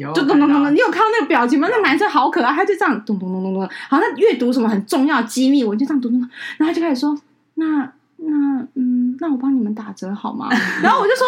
[0.04, 0.74] 样，就咚咚咚咚。
[0.74, 1.66] 你有看到那个表情吗？
[1.70, 7.18] 那男生好可爱，他就这样咚咚咚咚咚，好像阅读什么很重要的机密，我就这样咚咚咚，然后他就开始说，
[7.54, 10.50] 那那嗯，那我帮你们打折好吗？
[10.82, 11.24] 然后我就说。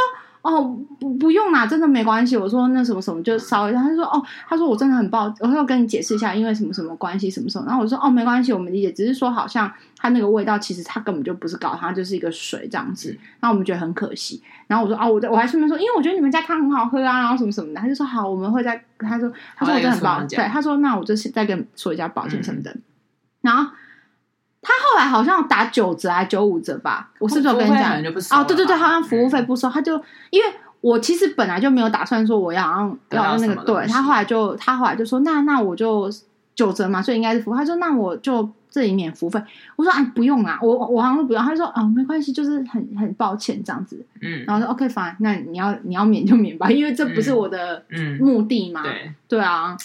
[0.47, 2.37] 哦，不不用啦，真的没关系。
[2.37, 7.67] 我说那什么什么就烧一下，他就说哦，他说我真的很抱，我要跟你解释一下，因为什么什么关系，什么什么。
[7.67, 13.11] 然后我说哦，没关系，我们理解，只是说好像他那个味道，其实他根本就不是高，它就是一个水这样子。
[13.41, 14.43] 然后我们觉得很可惜。
[14.69, 17.81] 然后我说哦，我我还顺便说，因为我觉得你们家汤很好喝啊，然后什么什么的。
[17.81, 18.81] 他就说好，我们会在。
[18.99, 22.71] 他说他说我真的很抱歉，对，他说那我就是再跟你说一下抱歉什么的。
[22.71, 22.83] 嗯、
[23.43, 23.71] 然后。
[24.69, 27.09] 他后来好像打九折还是九五折吧？
[27.21, 28.03] 我是不是有跟你讲？
[28.41, 29.95] 哦，对对对，好像服务费不收，他就
[30.31, 32.63] 因为我其实本来就没有打算说我要
[33.11, 36.11] 要那个，对，他后来就他后来就说那那我就
[36.57, 37.55] 九折嘛，所以应该是服务。
[37.55, 39.41] 他说那我就这里免服务费。
[39.77, 41.41] 我说啊不用啊，我我好像都不用。
[41.41, 44.05] 他说啊没关系，就是很很抱歉这样子。
[44.21, 47.85] 嗯，然后说 OK fine，那你要你要免就免吧，因为这不是我的
[48.19, 48.83] 目的嘛。
[48.83, 49.77] 对对啊，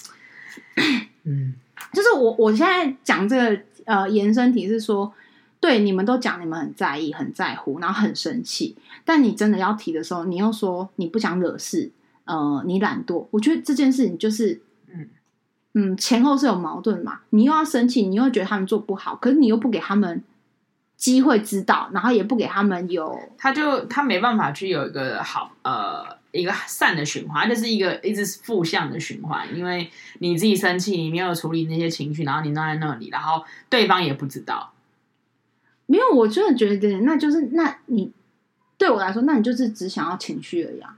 [1.25, 1.53] 嗯。
[1.91, 5.13] 就是我我现在讲这个呃延伸题是说，
[5.59, 11.91] 对你们都讲你们很在意、很在乎，然后很生气，但你真的要提的时候，你又说你不想惹事，
[12.25, 13.27] 呃，你懒惰。
[13.31, 14.61] 我觉得这件事情就是，
[14.93, 15.09] 嗯
[15.73, 17.21] 嗯，前后是有矛盾嘛。
[17.29, 20.23] 你又要生气，你又觉得他们做不好，可是你又不给他们
[20.97, 26.20] 机会知道，然后也不给他们有，他就他没办法去有一个好呃。
[26.31, 29.89] 一个善的循环，就是一个一直负向的循环，因为
[30.19, 34.73] 你自己生气，你没有处理那些情绪，然后你弄在那里，然后对方也不知道。
[35.85, 38.11] 没有，我真的觉得，那就是那你
[38.77, 40.97] 对我来说，那你就是只想要情绪而已啊。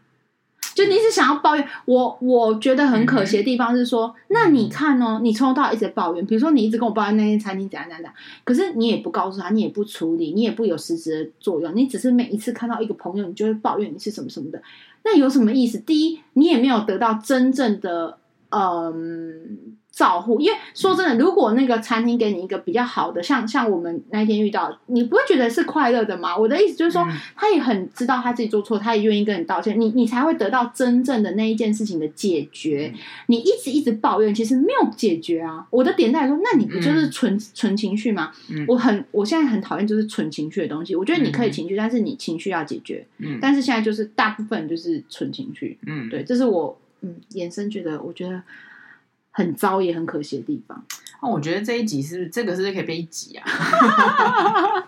[0.76, 14.62] 就你是想要抱怨我，我觉得很可惜的地方是说，嗯、那你看哦，你从头到尾一直在抱怨，比如说你一直跟我抱怨那间餐厅怎样怎样怎样，可是你也不告诉他，你也不处理，你也不有实质的作用，你只是每一次看到一个朋友，你就会抱怨你是什么什么的，
[15.04, 15.78] 那有什么意思？
[15.80, 18.18] 第一，你也没有得到真正的
[18.50, 19.78] 嗯。
[19.96, 26.36] 照护，因为说真的，如果那个餐厅给你一个比较好的，像像我们那天遇到，你不会觉得是快乐的吗？
[26.36, 32.92] 我的意思就是说，他也很知道他自己做错，他也愿意跟你道歉，你你才会得到真正的那一件事情的解决。
[33.28, 35.68] 你一直一直抱怨，其实没有解决啊。
[35.70, 38.32] 我的点在说，那你不就是纯纯情绪吗？
[38.68, 40.96] 我很，我现在很讨厌就是纯情绪的东西。
[40.96, 43.06] 我觉得你可以情绪，但是你情绪要解决。
[43.20, 45.78] 嗯但是现在就是大部分就是纯情绪。
[45.86, 48.42] 嗯，对，这是我嗯延伸觉得，我觉得。
[49.34, 50.82] 很糟也很可惜的地方。
[51.22, 53.46] 那、哦、我觉得这一集是，是这个是不是可以被一集啊？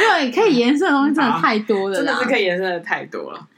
[0.00, 3.48] 因为可以延伸的东西真的太多了，真的是可以延伸的太多了。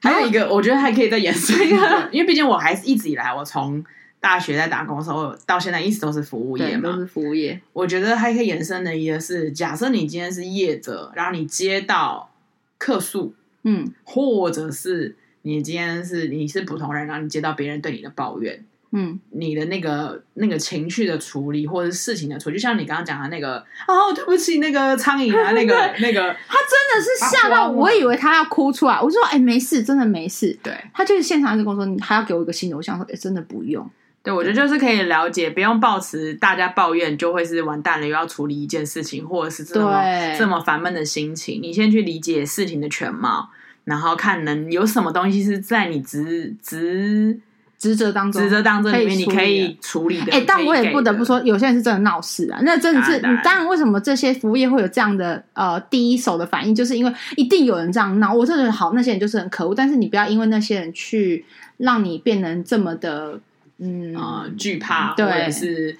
[0.00, 3.84] 还有一个，我觉得还可以再延伸一个，因为毕竟我还是一直以来，我从
[4.18, 7.60] 大学在打工的时候到现在，一直都是服务业嘛，都是服务业。
[7.74, 12.32] 我觉得还可以延伸的一个是，假设你今天是业者，然后你接到
[12.78, 18.64] 客诉，嗯，或者是你今天是你是普通人，然后你接到别人对你的抱怨。
[18.92, 29.00] 嗯，你的那个那个情绪的处理，或者是事情的处理，就像你刚刚讲的那个，哦，对不起，那个苍蝇啊，那 个那个，他真的是吓到，我以为他要哭出来。
[29.00, 30.58] 我说，哎，没事，真的没事。
[30.60, 32.76] 对，他就是现场就跟我说，你还要给我一个新的。
[32.76, 33.88] 我想说，哎，真的不用。
[34.24, 40.02] 对，我觉得就是可以了解，不用抱持大家抱怨就会是完蛋了，又要处理一件事情，或者是这么
[40.36, 41.62] 这么烦闷的心情。
[41.62, 43.50] 你先去理解事情的全貌，
[43.84, 47.38] 然后看能有什么东西是在你职职。
[47.80, 50.30] 职责当中，职责当中里面你可以处理的。
[50.30, 52.60] 哎，但我也不得不说，有些人是真的闹事啊。
[52.62, 58.34] 那真的是，当然，为什么这些服务业会有这样的呃第一手的反应，就是因为一定有人这样闹。
[58.34, 59.74] 我真的好，那些人就是很可恶。
[59.74, 61.42] 但是你不要因为那些人去
[61.78, 63.40] 让你变成这么的
[63.78, 65.96] 嗯啊惧怕，对，或者是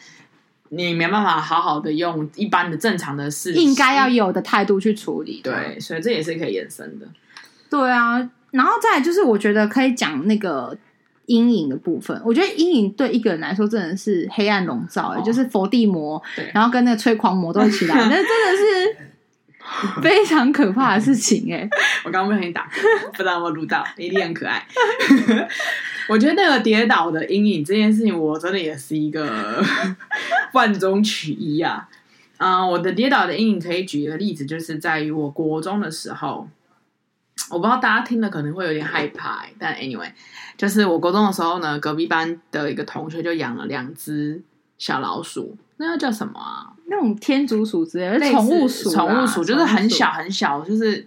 [0.68, 5.40] 你没办法好好的用一般的正常的事应该要有的态度去处理。
[5.42, 7.06] 对，所以这也是可以延伸的。
[7.70, 8.18] 对啊，
[8.50, 8.66] 然。
[8.66, 10.76] 后再来就是我觉得可以讲那个。
[11.30, 16.20] 阴影的部分，我觉得阴影对一个人来说真的是黑暗笼罩，哦、就是佛地魔，
[16.52, 21.70] 然后跟那个催狂魔都一起来， 那真的是非常可怕的事情哎！
[22.04, 24.66] 我刚刚不小心打嗝，不知道有没有录到，一定很可爱。
[26.10, 29.62] 我觉得那个跌倒的阴影这件事情，我真的也是一个
[30.52, 31.88] 万中取一啊！
[32.38, 36.48] 嗯、呃，我的跌倒的阴影可以举一个例子，就是在于我国中的时候。
[37.50, 40.11] 我不知道大家听了可能会有点害怕，但 anyway，
[40.57, 44.42] 就是我国中的时候呢，隔壁班的一个同学就养了两只
[44.79, 46.70] 小老鼠，那要叫什么啊？
[46.87, 51.07] 那种天竺鼠之类的宠物鼠，宠物鼠就是很小很小，就是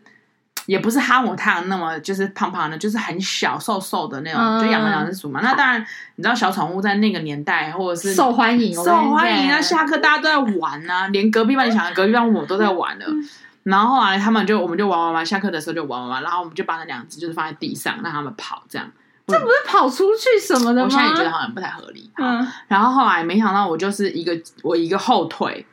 [0.65, 5.41] 也不是哈姆太郎那么就是胖胖的，就是很小瘦瘦的那种，嗯、就养了两只鼠嘛。
[5.41, 9.61] 那当然，你知道小宠物在那个年代或者是受欢迎，受欢迎啊！
[9.61, 13.05] 下课大家都在玩啊，连隔壁班你想的隔壁班我都在玩了。
[13.63, 18.91] 然后后来他们就，我们就玩玩玩，下课的时候就玩玩玩，然后我们就把那两只就是放在地上让他们跑，这样。
[19.25, 20.83] 这不是跑出去什么的吗？
[20.83, 22.11] 我现在也觉得好像不太合理。
[22.17, 22.45] 嗯。
[22.67, 25.65] 然后后来没想到我就是一个我一个后退，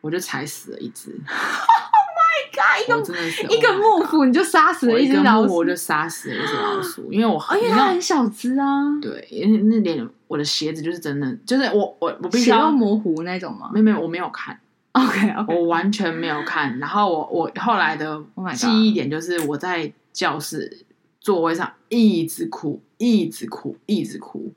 [0.00, 1.10] 我就踩死了一只。
[1.10, 3.08] Oh my god！
[3.48, 8.66] 一个一个幕府你就杀死了一只老鼠，我就杀死了一只老鼠，因为我 因为它很小只啊。
[9.02, 13.70] 对，因为那点我的鞋子就是真的，就是我我我必须要模糊那种吗？
[13.72, 14.56] 没有没有，我没有看。
[14.94, 15.54] OK，, okay.
[15.54, 16.78] 我完全没有看。
[16.78, 18.22] 然后我我后来的
[18.54, 20.84] 记忆点就是我在教室
[21.20, 24.52] 座位上一直哭，一直哭，一直哭。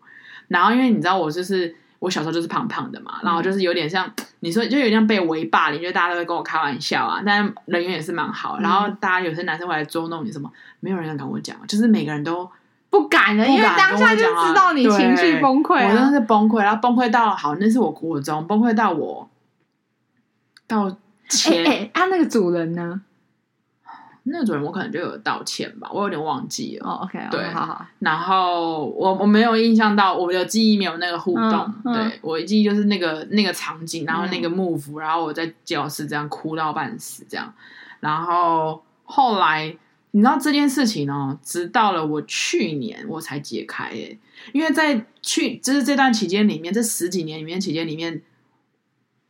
[0.48, 4.08] 然后因为你知道我就是我小时候就是胖胖的嘛，然后就是有点像
[4.42, 7.24] 你说 就有点像被围霸凌，就大家都会跟我开玩笑啊。
[7.26, 8.60] 但人缘也是蛮好。
[8.60, 12.48] 然后大家有些男生会来捉弄你什么，没有人敢跟我讲，就是每个人都
[12.92, 19.28] 不敢的， 因为当下就知道你情绪崩溃，我真的是崩溃，然后崩溃到好，那是我国中崩溃到我。
[20.68, 20.98] 到
[21.30, 23.02] 前，哎，他那个主人呢？
[24.30, 26.86] 那主人我可能就有道歉吧，我有点忘记了。
[26.86, 27.86] 哦，OK，对，好好。
[28.00, 31.74] 然后我我没有印象到，我的记忆没有那个互动。
[31.86, 37.54] 对我记忆就是那个那个场景，然后那个 move，、嗯、然后我在教室这样哭到半死这样。
[38.02, 39.74] 然后后来
[40.12, 44.20] 你知道这件事情哦，直到了我去年我才解开诶，
[44.52, 48.22] 因为在去就是这段期间里面，这十几年里面期间里面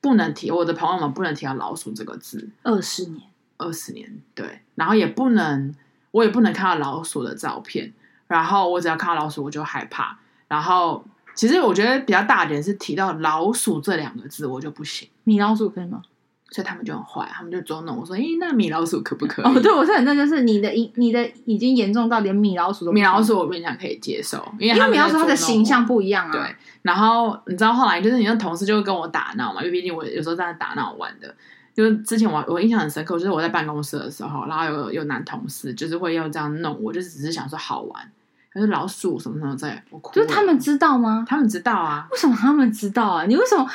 [0.01, 3.21] 不能提我的朋友们不能提到老鼠这个字，二十年。
[3.59, 5.73] 二十年，对，然后也不能，
[6.11, 7.91] 我也不能看到老鼠的照片，
[8.27, 16.03] 然后我只要看到老鼠我就害怕，然后其实我觉得比较大点是提到老鼠这两个字我就不行，米老鼠可以吗？
[16.49, 19.45] 所以他们就很坏，他们就捉弄我说，诶，那米老鼠可不可以？
[19.45, 31.35] 哦，对，我是很认真，就是你的你的已经严重到连米老鼠都米老鼠我跟你讲可以接受，因为，因为米老鼠它的形象不一样啊，对，然后你知道后来就是你的同事就会跟我打闹嘛，因为毕竟我有时候在那打闹玩的。
[31.75, 38.11] 就是之前我我印象很深刻，就是我在办公室的时候，然后有有男同事就是会要这样弄我，就只是想说好玩，
[38.51, 40.11] 可是老鼠什么什么在，我哭。
[40.15, 41.23] 就是他们知道吗？
[41.29, 42.07] 他们知道啊。
[42.09, 43.25] 为什么他们知道啊？
[43.27, 43.69] 你为什么？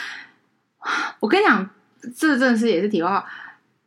[1.21, 1.71] 我跟你讲，
[2.17, 3.25] 这真的是也是题外话，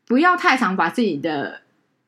[0.07, 1.61] 不要太常把自己的。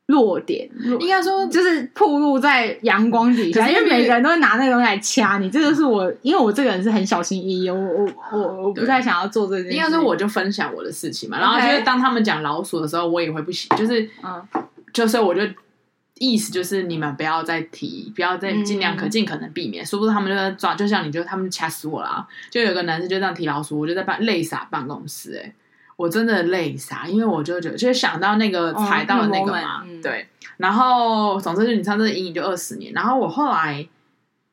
[0.08, 0.70] 弱点
[1.02, 5.50] 应该说就是暴露在阳光底下，因为每个人都会拿那个东西来掐你。
[5.50, 9.72] 这个是我，因为我这个人是很小心翼翼，我我我我不太想要做这件事。
[9.74, 14.41] 应该说我就分享我的事情嘛，然后就是当他们讲老鼠的时候，我也会不行，就是嗯，
[14.93, 15.41] 就是我就
[16.20, 22.26] 意思就是你们不要再提，不要再尽量可尽可能避免，说不定他们就在抓，就像你就他们掐死我了。
[22.50, 25.54] 就有个男生就这样提老鼠，我就在办泪洒办公室，欸，哎。
[25.98, 30.28] 我真的泪洒，因为我就觉得，就是想到那个踩到的那个嘛，哦、对。
[30.58, 32.94] 然后，总之就你知道，这个阴影就二十年。
[32.94, 33.88] 然后我后来，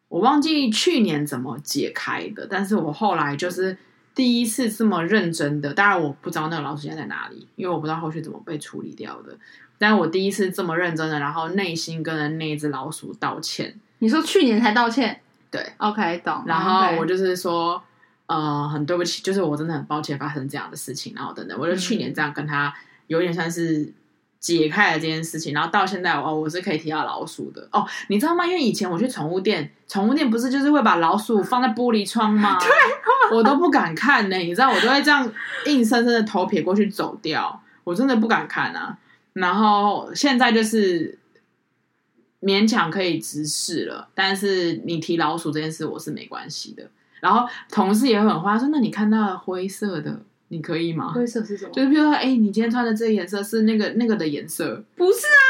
[0.09, 3.77] 我忘记去年怎么解开的，但是我后来就是
[4.15, 5.73] 第一次这么认真的。
[5.75, 9.37] 当然，我不知道那个老鼠现在在哪里，因为我不知道后续怎么被处理掉的。
[9.79, 13.79] 但是我第一次这么认真的，然后内心跟那只老鼠道歉。
[13.99, 15.21] 你说去年才道歉？
[15.51, 16.43] 对，OK，懂。
[16.47, 17.83] 然后我就是说。
[18.27, 22.75] 呃，很对不起，就是我真的很抱歉发生这样的事情，然后等等，我就去年这样跟他
[23.07, 23.93] 有点算是
[24.41, 28.47] 解开了这件事情，然后到现在哦，我是可以提到老鼠的哦，你知道吗？
[28.47, 32.57] 因为以前我去宠物店，宠物店不是就是会把老鼠放在玻璃窗吗？
[32.61, 35.31] 对，我都不敢看呢，你知道，我都会这样
[35.67, 38.99] 硬生生的头撇过去走掉，我真的不敢看啊。
[39.35, 41.19] 然后现在就是
[42.41, 46.89] 勉强可以直视了，但是你提老鼠这件事，我是没关系的。
[47.25, 51.11] 然后同事也很花，说：“那你看到灰色的，你可以吗？
[51.15, 51.73] 灰色是什么？
[51.73, 54.85] 就是比如说，哎，你今天穿的这个颜色是那个那个的颜色？
[54.95, 55.41] 不是啊，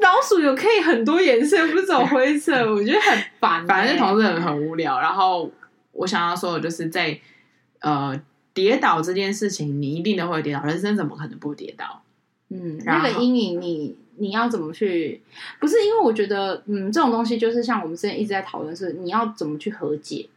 [0.00, 3.66] 老鼠有可以很多颜色，不是走灰色， 我觉得很烦、欸。
[3.68, 4.98] 反正同事很很无聊。
[4.98, 5.48] 然后
[5.92, 7.16] 我想要说的就是在
[7.82, 8.20] 呃
[8.52, 12.02] 跌倒这件事情，你一定都会跌倒，人生怎么可能不跌倒？
[12.48, 15.22] 嗯，那个阴影你，你你要怎么去？
[15.60, 20.28] 不是因为我觉得，嗯，这种东西就是像我们之前一直在讨论，是你要怎么去和解。”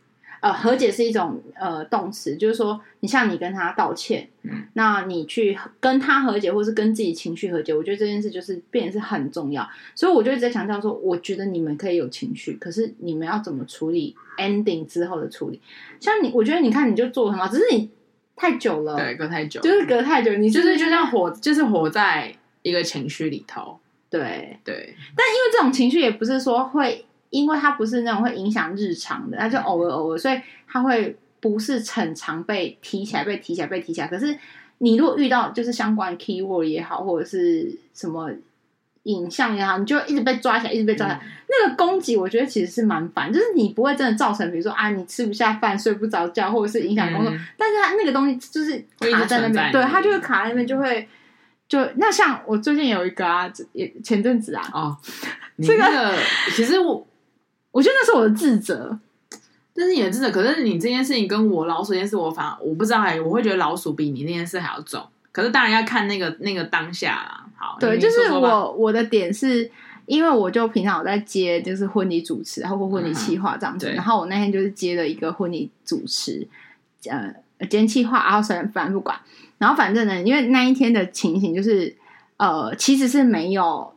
[0.45, 9.67] 呃，和解是一种呃动词，就是说，你像你跟他道歉，嗯，那你去跟他和解，或是跟自己情绪和解，我觉得这件事就是变得是很重要。
[9.95, 15.59] 所以我就一直在强调说，我觉得你们可以有情绪，可是你们要怎么处理 ending 之后的处理？
[15.99, 17.89] 像你，我觉得你看你就做得很好，只是你
[18.35, 22.31] 太久了，对，隔太久，就是隔太久，你就是就像活，就是活在
[22.61, 23.79] 一个情绪里头，
[24.11, 24.95] 对对。
[25.15, 27.03] 但因为这种情绪也不是说会。
[27.35, 34.07] 因为它不是那种会影响日常的，它就偶尔偶尔，所以它会不是很常被提起来、被提起来、被提起来。
[34.07, 34.37] 可是
[34.77, 38.31] 你如果遇到就是相关 keyword 也好，或者是什么
[39.03, 41.19] 影像也好，你就一直被抓起来，一直被抓起来。
[41.19, 47.33] 嗯、那个攻击，我觉得其实是蛮烦，就是你不会真的造成，比如说啊，你吃不下饭、睡不着觉，或者是影响工作。
[47.33, 51.05] 嗯、但是它那个东西就是卡在那边，对，它就会卡在那边，就会
[51.67, 54.97] 就那像我最近有一个啊，也前阵子啊，哦，
[55.61, 56.15] 这个、
[56.55, 57.05] 其实我。
[57.75, 58.97] 我觉得那是我的自责，
[59.73, 60.31] 这是你的自责。
[60.31, 65.05] 可是你这件事情跟我老鼠这件事，我反而我不知道哎，我会觉得老鼠比你那件事还要重。
[65.33, 67.45] 可是当然要看那个那个当下啦。
[67.57, 69.69] 好，对，就是我我的点是
[70.05, 73.89] 因为我就平常我在接就是婚礼主持，然后或婚礼企划这样子。
[73.89, 76.47] 嗯、然后我那天就是接了一个婚礼主持，
[77.09, 77.35] 呃，
[77.69, 79.19] 兼企划，然后反正不管。
[79.57, 81.93] 然后反正呢，因为那一天的情形就是
[82.37, 83.93] 呃，其实是没有。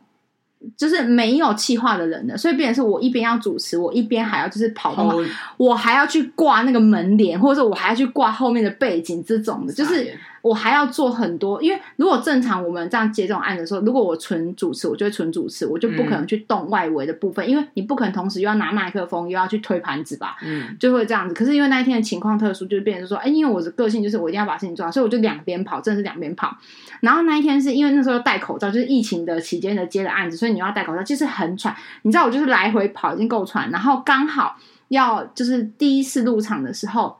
[0.75, 5.25] 就是没有气化的人的，所以变成是我一边要主持，我一边还要就是跑动，
[5.57, 21.33] 我还要去挂那个门帘，或者说我还要去挂后面的背景这种的，就是我还要做很多，因为如果正常我们这样接这种案子的时候，如果我纯主持，我就会纯主持，我就不可能去动外围的部分，嗯、因为你不可能同时又要拿麦克风又要去推盘子吧，嗯，就会这样子。
[21.33, 26.57] 可是因为那一天的情况特殊，就变成说，哎，因为我的个性就是我一定要把事情做好，所以我就两边跑，真的是两边跑。
[27.01, 31.75] 然后那一天是因为那时候戴口罩，就是疫情的期间的接的案子，所以你要戴口罩，就是很喘。
[32.03, 34.57] 你知道我就是来回跑已经够喘，然后刚好
[34.89, 37.17] 要就是第一次入场的时候，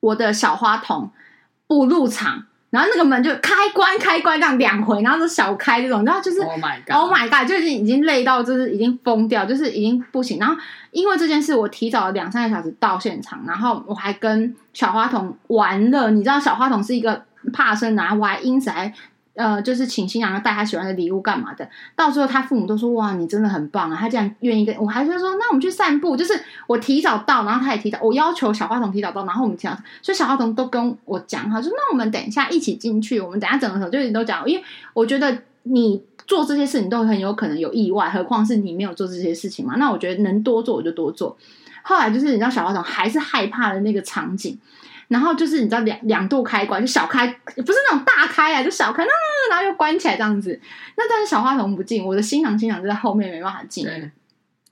[0.00, 1.10] 我的小花童
[1.66, 2.44] 不入场。
[2.68, 10.38] 然后那个门就开关开关这样两回，然后是小开这种，然后就是 Oh my God Oh my God，就已经已经累到就是已经疯掉，就是已经不行。
[10.38, 10.54] 然后
[10.90, 16.10] 因为这件事，我提早了两三个小时到现场，然后我还跟小花童玩了。
[16.10, 18.92] 你知道小花童是一个怕生的，然后我还因此还。
[19.38, 23.94] 呃，就是请新娘带他喜欢的礼物干嘛的，到时候他父母都说哇，你真的很棒啊！
[24.00, 26.32] 他这样愿意跟我，还是说那我们去散步，就是
[26.66, 41.36] 我提早到，然后他也提早，我要求小花童提早到，然后我们提早，所以小花童都跟我讲他，说那我们等一下一起进去，我们等下整个时候就都讲，因为我觉得你做这些事情都很有可能有意外，何况是你没有做这些事情嘛，那我觉得能多做我就多做。
[41.82, 44.58] 后来就是你知道小花童还是害怕的那个场景。
[45.08, 49.04] 然后就是你知道两两度开关，就小开不是那种大开啊，就小开，
[49.50, 50.60] 然后又关起来这样子。
[50.96, 53.88] 那但是小花童不进，我的新郎新娘就在后面没办法进。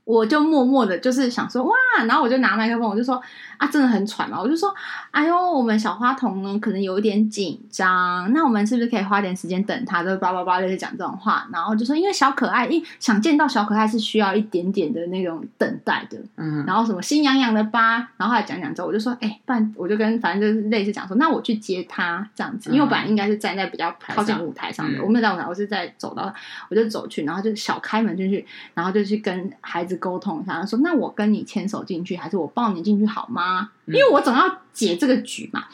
[0.04, 1.74] 我就默默的，就是想说哇，
[2.06, 3.18] 然后我就拿麦克风，我就说
[3.58, 4.74] 啊，真的很喘嘛，我就说，
[5.10, 10.04] 哎呦，我们小花童呢，可能有一点紧张，那我们是不是可以花点时间等他？
[10.04, 26.32] 就叭叭叭就是讲这种话，然后就说，因为小可爱，因为想见到小可爱是需要一点点的那种等待的，嗯，然后什么心痒痒的吧，然后后来讲讲之后，我就说，哎、欸，不然我就跟反正就是类似讲说，那我去接他这样子，因为我本来应该是站在比较靠近舞台上的，嗯、我没有在舞台，我是在走到，
[26.68, 29.94] 我就走去，然后就小开门进去，然后就去跟孩子。
[30.04, 33.43] 沟通一下，他说：“那我跟你牵手进去，还是我抱你进去好吗？
[33.86, 35.64] 因为我总要解这个局嘛。”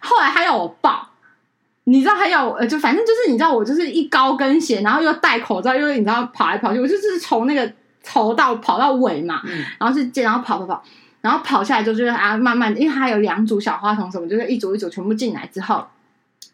[0.00, 1.08] 后来他要我抱，
[1.84, 7.72] 你知道他要我，呃，就反正就是你知道我就是一高跟鞋，然后又戴口罩，又你知道跑来跑去，我就是从那个
[8.04, 9.42] 头到跑到尾嘛，
[9.78, 10.84] 然后是接，然后跑跑跑，
[11.20, 15.84] 然后跑下来就就是啊，慢慢，因为他有两组小花童什么，就是一组一组全部进来之后，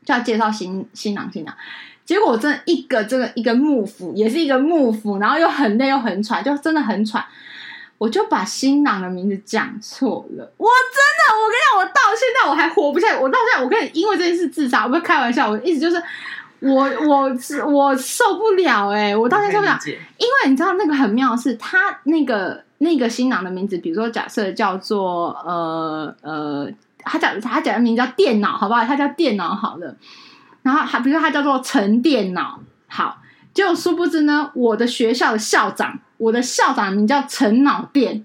[0.05, 1.55] 就要介绍新新郎新娘。
[2.07, 7.23] 结果我真的一个这个一个幕府，也是一个幕府，然后又很累又很喘，就真的很喘。
[8.05, 15.97] 我就把新郎的名字讲错了，我真的，我跟你讲，我到现在我还活不下来，我到现在我跟你因为这件事自杀，我不是开玩笑，我意思就是
[16.61, 19.79] 我我是我受不了哎、欸，我到现在受不了，
[20.19, 28.85] 因为你知道那个很妙的是，他那个那个新郎的名字，比如说假设叫做呃呃，他讲他讲的名字叫电脑，好不好？
[28.85, 29.97] 他叫电脑好了。
[30.63, 33.17] 然后还比如说他叫做陈电脑，好，
[33.55, 38.25] 就殊不知呢，我的学校的校长，我的校长名叫陈脑电，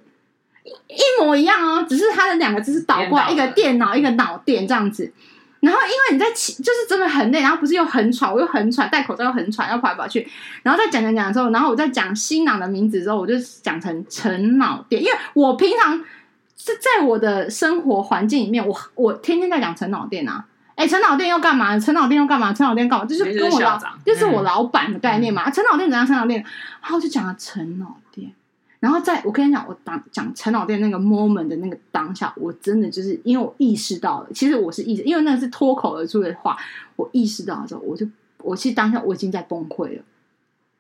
[0.88, 5.14] 一模一样哦，只是他的两个字是倒过来，一个电脑，一个脑电这样子。
[5.60, 10.28] 然后因为你在起，就是真的很累，然后不是又很喘，我又很喘，戴口罩又很喘，要跑来跑去。
[10.64, 15.98] 然后在讲讲讲的时候，然后我在讲新郎的名字之后，我就讲成陈脑电，因为我平常
[16.58, 20.46] 是在我的生活环境里面，我我天天在讲陈脑电啊。
[20.80, 21.78] 哎，陈老店又干嘛？
[21.78, 22.54] 陈老店又干嘛？
[22.54, 23.06] 陈老店干嘛？
[23.06, 25.50] 就是跟我老，就是我老板的概念嘛。
[25.52, 26.08] 陈老店怎样？
[26.08, 26.42] 陈老店，
[26.82, 28.32] 然后就讲了陈老店。
[28.80, 36.56] 然后在我跟你讲，我当讲陈老店那个 moment 的那个当下，我真的就是因为我意识到了，其实我是意识，因为那个是脱口而出的话，
[36.96, 38.08] 我意识到了之后，我就
[38.38, 40.04] 我其实当下我已经在崩溃了。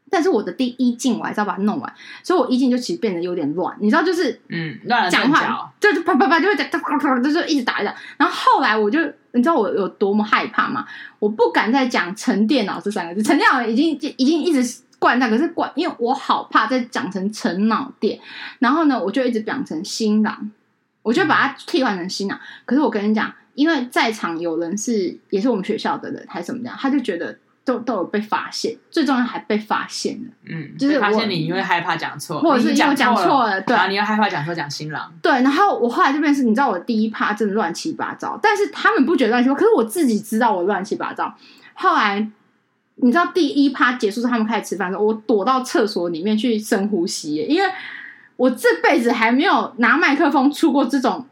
[0.09, 1.93] 但是我的第一镜我还是要把它弄完，
[2.23, 7.93] 所以我一镜就其实变得有点乱，你知道，就是嗯，乱讲话，就就啪啪啪就会讲，啪啪啪就一直打一打。
[8.17, 8.97] 然后后来我就，
[9.31, 10.85] 你知道我有多么害怕吗？
[11.19, 18.19] 我不敢再讲“陈电脑”这三个字，“陈电脑”已经已经一直惯他，可是惯，因为我好怕再讲成“陈脑电”。
[18.59, 20.51] 然后呢，我就一直讲成“新郎”，
[21.03, 22.39] 我就把它替换成“新郎”。
[22.65, 27.37] 可是我跟你讲，因为在场有人是也是我们学校的人，还是怎么样，他就觉得。
[27.65, 30.31] 都都有被发现，最重要还被发现了。
[30.45, 35.13] 嗯，就是我发现你因为害怕讲错，或者是因为讲错了，对，然后你又害怕讲错讲新郎。
[35.21, 41.31] 对，然后我后来就变成，你知道我第一趴真的乱七八糟，但是他们不觉得乱七八糟，可是我自己知道我乱七八糟。
[41.73, 42.27] 后来
[42.95, 47.69] 你知道第一趴结束之后，他们开始吃饭的时候，我躲到厕所里面去深呼吸，因为
[48.35, 51.25] 我这辈子还没有拿麦克风出过这种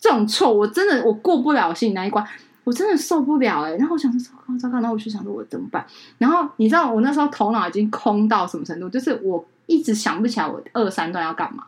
[0.00, 2.26] 这种错，我真的我过不了心里那一关。
[2.68, 5.86] 我真的受不了哎、欸，然后我想说糟糕糟糕，然后我就想说我怎么办？
[6.18, 8.90] 然后你知道我那时候头脑已经空到什么程度？
[8.90, 11.64] 就是我一直想不起来我二三段要干嘛。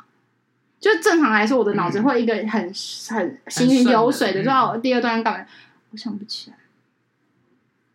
[0.78, 2.74] 就正常来说，我的脑子会一个很、嗯、
[3.08, 5.40] 很行云流水的，知道我第二段要干嘛？
[5.40, 5.46] 嗯、
[5.92, 6.56] 我想不起来。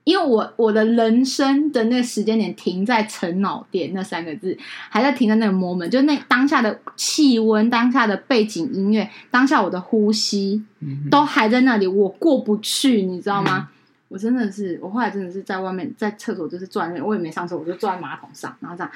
[0.06, 4.58] 因为我我的人生的那个时间点停在陈脑店那三个字，
[4.89, 10.64] 还在停在那个 moment，就那当下的气温、当下的背景音乐、当下我的呼吸，
[11.10, 13.68] 都还在那里，我过不去，你知道吗？
[13.70, 13.76] 嗯、
[14.10, 18.91] 我真的是，我后来真的是在外面，在厕所就是坐在那边，我也没上厕所，我就坐在马桶上，然后这样，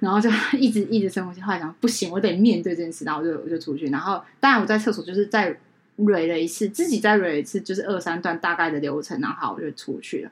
[0.00, 0.28] 然后就
[0.58, 1.40] 一直一直深呼吸。
[1.40, 3.86] 后来想不行，我得面对这件事，然后我就我就出去。
[3.86, 5.58] 然后当然我在厕所就是再
[5.96, 10.30] 蕊了一次，自己再蕊一次，就是二三段大概的流程，然后好我就出去了。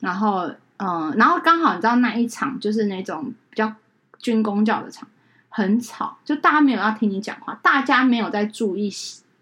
[0.00, 3.72] 然后嗯，然后刚好你知道那一场就是那种比较
[4.18, 5.08] 军工教的场，
[5.48, 8.90] 很吵，就大家没有要听你讲话，大家没有在注意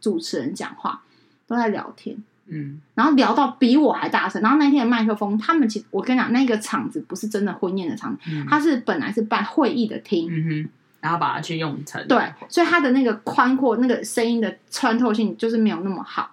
[0.01, 1.03] 主持人讲话，
[1.47, 2.17] 都在聊天。
[2.47, 10.71] 嗯，然后聊到比我还大声，然后那天的麦克风，他们其实我跟你讲，那个场子不是真的婚宴的场子，嗯、它是本来是办会议的厅，嗯哼，
[11.03, 16.31] 然后把它去用成对，所以它的那个宽阔，那个声音的穿透性就是没有那么好。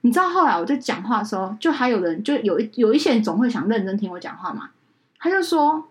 [0.00, 4.70] 你知道后来我在讲话的时候，就还有人就有一有一些人总会想认真听我讲话嘛，
[5.18, 5.84] 他就说：“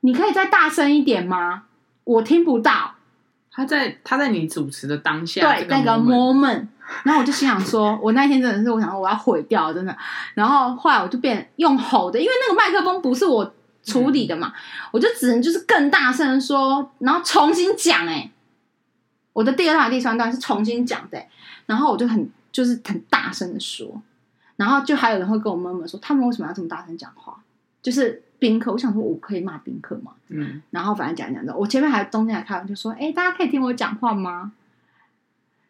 [0.00, 1.62] 你可以再大声一点吗？
[2.04, 2.94] 我听不到。”
[3.50, 6.66] 他在他在你主持的当下，对那个 moment。
[7.02, 9.96] 然后我就心想说，我那一天真的是，我想说我要毁掉，真的。
[10.34, 13.54] 然后后来我就变用吼的，因为那个麦克风不是我
[13.90, 14.54] 处理的嘛，嗯、
[14.92, 18.06] 我就只能就是更大声说，然后重新讲。
[18.06, 18.30] 哎，
[19.32, 21.22] 我的第二段、第三段是重新讲的。
[21.66, 24.00] 然后我就很就是很大声的说，
[24.56, 27.36] 然后就还有人会跟我妈妈说，他们为什么要这么大声讲话？
[27.82, 30.12] 就是宾客，我想说我可以骂宾客吗？
[30.28, 30.62] 嗯。
[30.70, 34.52] 然后反正讲讲的，我前面还中间还开玩笑说，哎，大家可以听我讲话吗？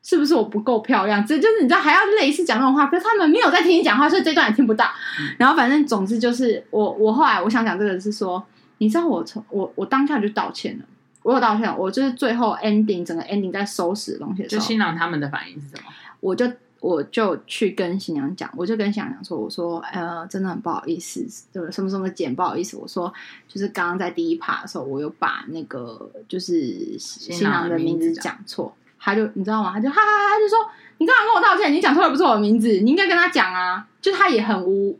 [0.03, 1.27] 是不是我不够漂亮？
[1.27, 4.87] 这就是你知道还要类似讲那种话，可是他们没有在听你讲话，所以这段也听不到。
[5.21, 8.43] 嗯、然后反正总之就是我我后来我想讲这个是说，
[8.79, 10.85] 你知道我从我我当下就道歉了，
[11.23, 15.93] 我有道歉，我就是最后 ending 整个 ending 在收拾东西的时候，就新郎他们的反应是什么？
[16.21, 23.13] 我就我就去跟新娘讲，我就跟新娘讲说，我说呃真的很不好意思，对什么什么简不好意思，我说
[23.47, 28.75] 就是刚刚在第一趴的时候，我有把那个就是新郎的名字讲错。
[28.99, 29.73] 他就你知道吗？
[29.73, 30.59] 他就哈哈哈，他就说
[30.99, 31.73] 你干嘛跟我道歉？
[31.73, 33.87] 你讲错了不是我的名字，你应该跟他讲啊。
[34.01, 34.97] 就他也很无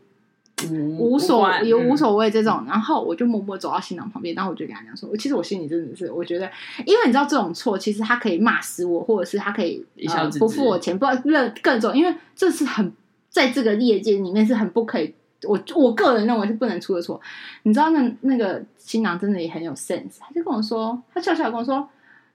[0.99, 2.65] 无所也无所谓这种。
[2.67, 6.51] 然后我就默默走到新郎旁边，然后我就跟他讲说，其实我心里真的是，我觉得，
[6.85, 12.91] 因为你知道这种错，其实他可以骂死我，或者是他可以呃不付我钱，不更更重，因为这是很
[13.29, 15.15] 在这个业界里面是很不可以。
[15.47, 17.19] 我我个人认为是不能出的错。
[17.63, 21.87] 你知道那那个新郎真的也很有 sense，他就跟我说，他笑笑跟我说。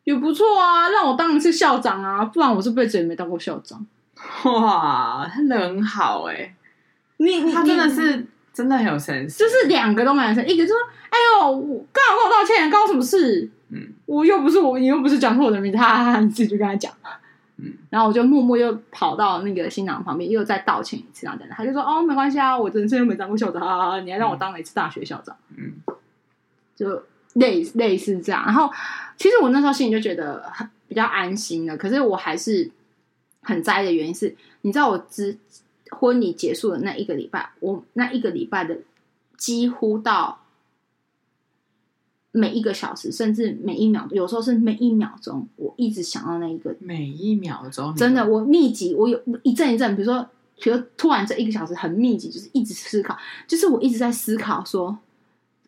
[0.04, 3.84] 也不错啊，让我当一次校长啊，不然我这辈子也没当过校长。
[4.44, 6.54] 哇，他人好哎、欸，
[7.16, 10.76] 你，你他真的是真的很有 sense，就是两个都蛮有 sense，一个就说
[11.10, 16.92] ：“哎呦，刚好跟我道歉，干我什么事？”嗯，我又不是我，你又不是讲错我的名字，哈哈哈，你自己就跟他讲。
[17.56, 25.72] 嗯，然后我就默默又跑到那个新郎旁边，又再道歉一次，然后等等，他就说：“哦，没关系啊，我人生又没当过校长，你还让我当了一次大学校长。”嗯，
[26.76, 27.02] 就。
[27.34, 28.70] 类类似这样，然后
[29.16, 31.76] 其实我那时候心里就觉得很比较安心了。
[31.76, 32.70] 可是我还是
[33.42, 35.36] 很在意的原因是，你知道我之
[35.90, 38.78] 婚礼结束的那一个礼拜，我那一个礼拜的
[39.36, 40.40] 几乎到
[42.30, 50.28] 每一个小时，甚至每一秒，有时候是每一秒钟，我一直想到那一个每一秒钟，真的，我密集，我有一阵一阵，比如说，
[50.60, 53.18] 比如突然这一个小时很密集，就是一直思考，
[53.48, 54.96] 就是我一直在思考说。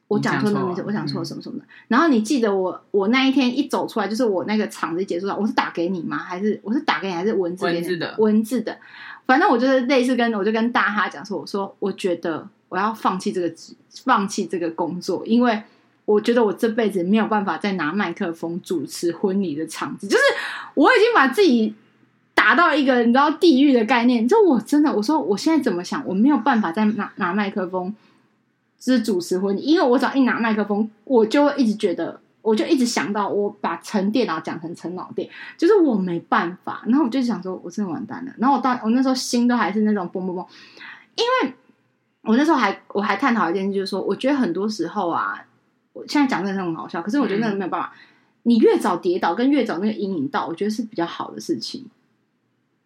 [0.09, 1.65] 我讲错那个名字，我讲错了什么什么的。
[1.65, 6.17] 嗯、然后你记得我，我那一天一走出来，就是我那个场子结束了，我是打给你吗？
[6.17, 7.65] 还是我是打给你，还是文字？
[7.65, 8.79] 文字的，文字的。
[9.27, 15.61] 反正我就是类似跟我就跟大哈讲说，我说我觉得我要放弃这个职，放弃这个工作，因为
[16.05, 20.23] 我觉得我这辈子没有办法再拿麦克风主持婚礼的场子，就是
[20.75, 21.75] 我已经把自己
[22.33, 24.29] 打到一个你知道地狱的概念。
[24.29, 27.93] 就我真的，我说我现在怎么想，我没有办法再拿拿麦克风。
[28.79, 36.85] 是主持婚礼，因为我只要一拿麦克风，我就会一直觉得，我就一直想到我把陈电脑讲成陈老电，就是我没办法。
[36.87, 38.33] 然后我就想说，我真的完蛋了。
[38.39, 40.47] 然后我到我那时候心都还是那种嘣嘣嘣，
[41.17, 41.55] 因为
[42.23, 45.43] 我那时候还我还探讨一件事，就是说，我觉得很多时候啊，
[45.95, 47.93] 我现在讲真的很好笑，可是我觉得那个没有办法。
[47.95, 47.99] 嗯、
[48.45, 51.87] 你越早跌倒，跟越早那个阴影到，我觉得是比较好的事情。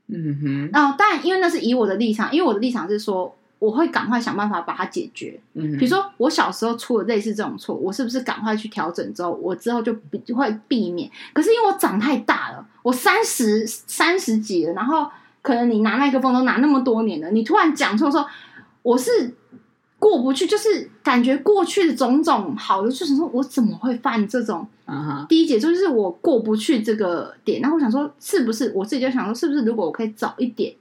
[0.06, 0.70] 嗯哼。
[0.72, 3.36] 然后，但因为那是以我的立场，因为我的立场是说。
[3.60, 5.38] 我会赶快想办法把它解决。
[5.52, 11.08] 嗯，比如说我小时候出了类似这种错，我是不是赶快去调整之后，我之后就比会避免？
[11.32, 15.06] 可是因为我长太大了，我三十三十几了，然后
[15.42, 18.26] 可能你拿麦克风都拿那么多年了，你突然讲错说，
[18.82, 19.34] 我是
[19.98, 24.66] 过不去，就是感觉过去的种种好的，就是说我怎么会犯这种
[25.28, 27.60] 第一节就是我过不去这个点。
[27.60, 30.74] 然后我想说，是不是我自己就想说，是不是如果我可以早一点？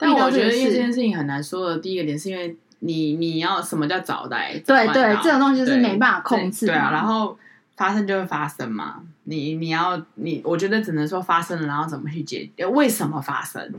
[0.00, 1.78] 但我觉得因为这件事情很难说的。
[1.78, 4.52] 第一个点是因为你你要什么叫早来？
[4.66, 6.66] 对对，这种东西就是没办法控制。
[6.66, 7.38] 对啊，然后
[7.76, 9.02] 发生就会发生嘛。
[9.24, 12.66] 你你要你，我觉得只能说发生了，然后怎么去解决？
[12.66, 13.72] 为什么发生？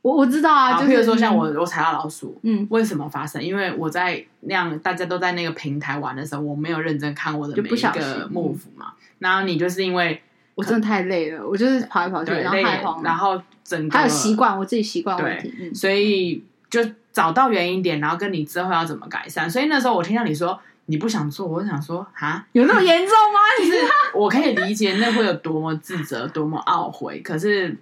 [0.00, 3.42] 我我知道啊，就是说像我我踩到老鼠，嗯，为什么发生？
[3.42, 8.92] 因为我在那样大家都在那个平台玩的时候，我没有认真看我的每一个 move 嘛。
[9.18, 10.22] 然后你就是因为
[10.58, 16.80] 我真的太累了，我就是跑来跑去，然后太慌，然后整个还有习惯，我自己习惯问题，嗯，所以就
[17.12, 19.48] 找到原因点，然后跟你之后要怎么改善。
[19.48, 23.38] 所以那时候我听到你说你不想做，我就想说啊，有那么严重吗？
[23.58, 23.76] 其实
[24.14, 27.76] 我可以理解那会有多么自责，多么懊悔，可是。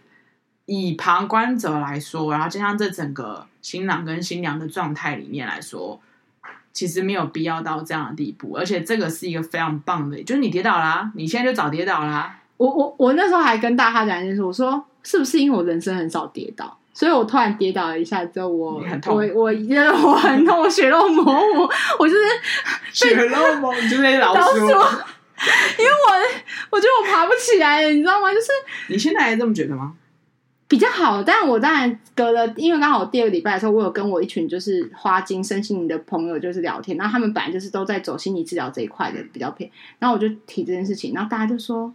[0.69, 6.01] 以旁观者来说，然后就像这整个新郎跟新娘的状态里面来说，
[6.73, 8.55] 其实没有必要到这样的地步。
[8.57, 12.41] 而且这个是一个非常棒的，就是你跌倒啦、啊，你现在就早跌倒啦、啊。
[12.57, 22.21] 我我我那时候还跟大哈讲一件事，我说是不是因为我人生很少跌倒，所以我突然跌倒了一下之后，我很痛，我我觉得我很痛，我血肉模糊，我就是
[22.93, 26.15] 血肉模糊，就是那些老鼠，因为我
[26.71, 28.33] 我觉得我爬不起来了，你知道吗？
[28.33, 28.47] 就是
[28.89, 29.95] 你现在还这么觉得吗？
[30.69, 41.95] 比较好，但我当然隔了，因为刚好第二个礼拜的时候，我有跟我一群就是花精身心灵的朋友就是聊天，然后他们本来就是都在走心理治疗这一块的比较偏，然后我就提这件事情，然后大家就说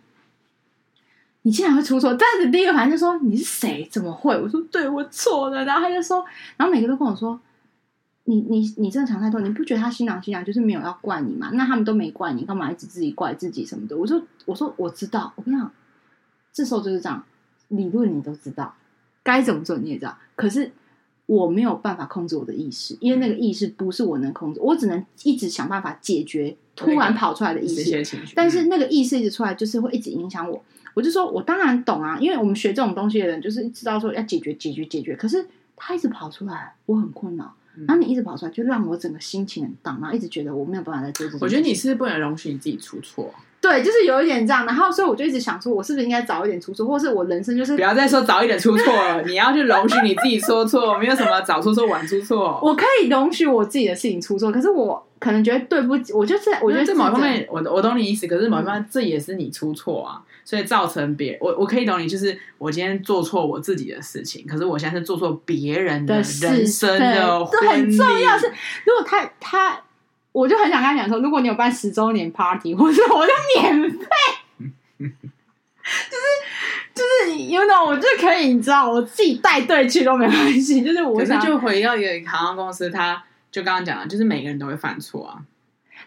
[1.43, 3.87] 你竟然会出错，但是第一个反应就说你是谁？
[3.91, 4.39] 怎么会？
[4.39, 6.23] 我说对，我错了，然后他就说，
[6.57, 7.39] 然后每个都跟我说
[8.25, 11.49] 你你你真的想太多，你不觉得他新郎新娘就是没有要怪你吗？
[11.53, 13.97] 那他们都没怪你，干嘛一直自己怪自己什么的？
[13.97, 15.71] 我说我说我知道，我跟你讲，
[16.53, 17.23] 这时候就是这样。
[17.69, 18.75] 理论你都知道，
[19.23, 20.69] 该怎么做你也知道，可是
[21.31, 28.03] 我没有办法控制我的意识，因为那个意识不是我能控制，我只能一直想办法解决突然跑出来的意识。
[28.35, 30.61] 但是那个意识一直出来，就是会一直影响我。
[30.93, 35.15] 我就说，我当然懂啊，因为我们学这种东西的人，就是知道说要解决、解决、解决。
[35.15, 37.53] 可是他一直跑出来，我很困扰。
[37.87, 41.37] 然后你一直跑出来，就让我整个心情很荡，然后一直觉得我没有办法再做这。
[41.39, 43.33] 我觉得你是不能容许你自己出错。
[43.61, 52.59] 对，就是有一点这样，然后所以我就一直想说，我是不是应该早一点出错，或是我人生就是不要再说早一点出错了，你要去容许你自己说错，没有什么早出错晚出错。
[52.63, 68.47] 我可以容许我自己的事情出错，可是我可能觉得对不起，我就是我觉得这某方面，我我懂你意思，可是某方面这也是你出错啊，所以造成别我我可以懂你，就是我今天做错我自己的事情，可是我现在是做错别人的人生的这很重要是，
[68.85, 69.79] 如果他他。
[70.31, 74.07] 我就很想跟他讲说，如果你有办十周年 party， 或者我就免费，
[74.99, 76.25] 就是
[76.93, 80.81] 就是，you know，我就可以，你知道，我自己带队去都没关系。
[80.81, 83.21] 就是我，可是就回到一个航空公司，他
[83.51, 85.41] 就刚刚讲了，就是每个人都会犯错啊。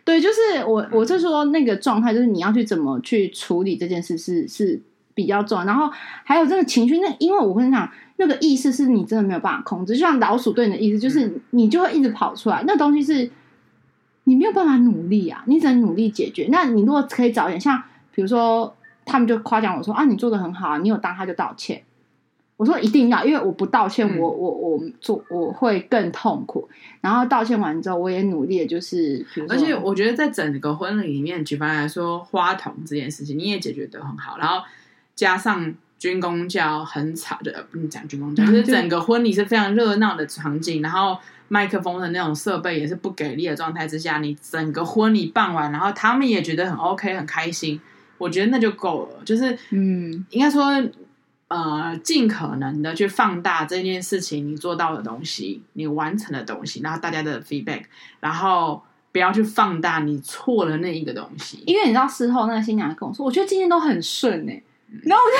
[0.04, 4.80] 对，就是我，我是说那个状态，就是你要去怎么去处理这件事是是
[5.12, 5.64] 比较重要。
[5.66, 5.90] 然后
[6.24, 13.30] 还有这个情绪，那因为我跟你讲，那个意识是你真的没有办法控制，就像老鼠对你的意思，就是你就会一直跑出来，嗯、那东西是。
[14.24, 16.48] 你没有办法努力啊，你只能努力解决。
[16.50, 17.82] 那你如果可以早点，像
[18.14, 21.82] 比如说，他们就夸奖我说啊，你做的很好啊，你有当他就道歉。
[22.56, 26.66] 我说一定要，因为我不道歉，嗯、我我我做我会更痛苦。
[27.00, 34.38] 然后道歉完之后，我也努力的，就是而且我觉得在整个婚礼里面，举凡来说花童这件事情，你也解决的很好。
[34.38, 34.64] 然后
[35.14, 41.18] 加上军工教很吵的，不能讲军工教，就是整个婚礼是非常热闹的场景，然后。
[41.48, 47.80] 麦克风的那种设备也是不给力的状态之下，你整个婚礼办完，然后他们也觉得很 OK 很开心，
[48.18, 49.24] 我觉得那就够了。
[49.24, 50.72] 就是，嗯，应该说，
[51.48, 57.82] 呃，尽可能的去放大这件事情你做到的东西，你完成的东西，然后大家的 feedback，
[58.20, 58.82] 然后
[59.12, 61.62] 不要去放大你错了那一个东西。
[61.66, 64.62] 因为你知道事后那个新娘跟我说，我觉得今天都很顺哎。
[65.02, 65.36] 然后我就，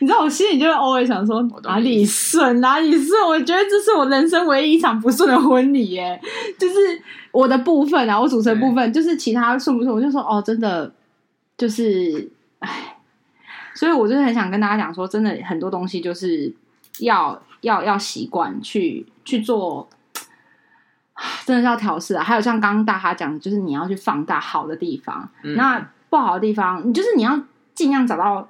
[0.00, 3.26] 你知道，我心里就会偶尔想说，哪里顺哪里顺。
[3.26, 6.20] 我觉得这是我人生唯一一场不顺的婚礼耶，
[6.58, 6.74] 就是
[7.30, 10.92] 我的部分啊，我主持的部分，就是其他顺不顺，我就说哦，真的
[11.56, 12.96] 就是，唉，
[13.74, 16.54] 所以我就是很想跟大家讲说，真的很多东西就是
[16.98, 19.88] 要要要习惯去去做，
[21.46, 22.22] 真的是要调试啊。
[22.22, 27.40] 还有像刚刚大哈讲的，就是你要去放大好的地方，嗯、那不好的地方，你就是你要
[27.74, 28.48] 尽量找到。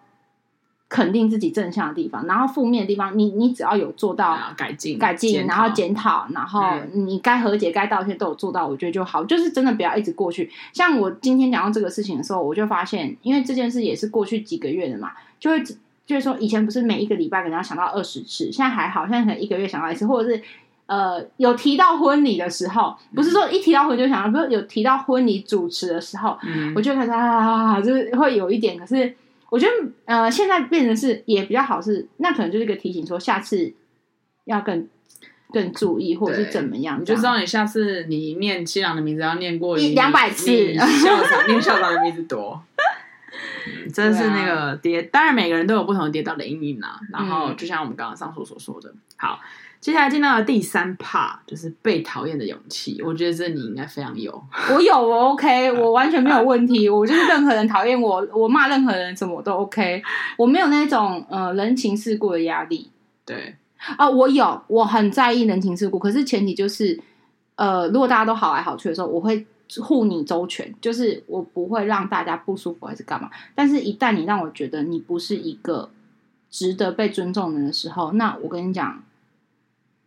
[0.93, 6.63] 肯定自己正向的地方，然后负面的地方，你你只要有做到改进、改进，然后检讨，然后
[6.93, 9.25] 你该和解、该道歉都有做到，我觉得就好。
[9.25, 10.51] 就是真的不要一直过去。
[10.75, 15.63] 像我今天讲到这个事情的时候，我就发现，因为这件事也是过去几个月的嘛，就会
[16.05, 20.43] 就是说，以前不是每一个礼拜可能要想到二十次，现在还好，现在可能一个月想到一次，或者是
[20.85, 29.17] 呃有提到婚礼的时候，不是说一提到婚就想到，不是有提到婚礼主持的时候，嗯、我就开始啊，就是会有一点，可是。
[29.53, 29.73] 我觉得
[30.07, 33.75] 呃，现在变成是也比较好是，是那可能就是一个提醒，说下次
[34.47, 34.89] 要更
[35.53, 42.63] 更注意，或者是怎么样，你就知道你下次你念七郎的名字要念过一两百次， 校长念校长的名字多。
[43.93, 46.99] 真的是那个跌，当然每个人都有不同的跌倒的阴影啊。
[47.13, 49.39] 然后就像我们刚刚上述所说的，好，
[49.83, 53.03] 接下来进到了第三 part，就是被讨厌的勇气。
[53.03, 54.33] 我觉得这你应该非常有，
[54.73, 56.89] 我有，我 OK， 我完全没有问题。
[56.89, 60.01] 我就是任何人讨厌我，我骂任何人什么我都 OK，
[60.39, 62.89] 我没有那种呃人情世故的压力。
[63.27, 63.57] 对
[63.99, 66.99] 啊，我有，我很在意人情世故，可是前提就是
[67.57, 69.45] 呃，如果大家都好来好去的时候，我会。
[69.81, 73.31] 护你周全，就是我不会让大家不舒服还是干嘛。
[73.55, 75.89] 但是，一旦你让我觉得你不是一个
[76.51, 79.03] 值得被尊重的人的时候，那我跟你讲，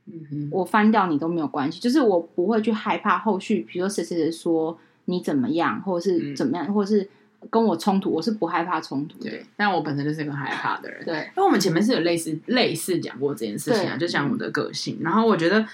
[0.06, 1.80] 嗯哼，我翻掉你都没有关系。
[1.80, 7.08] 就是我不会去害怕后续，比如说谁谁谁说你怎么样，或者是怎么样，嗯、或者是
[7.50, 9.30] 跟我冲突，我是不害怕冲突的。
[9.30, 11.04] 对，但我本身就是一个害怕的人。
[11.06, 14.98] 对，因为我们前面是有类似类似讲过这件事情啊，就讲我的个性。
[15.02, 15.66] 然后我觉得。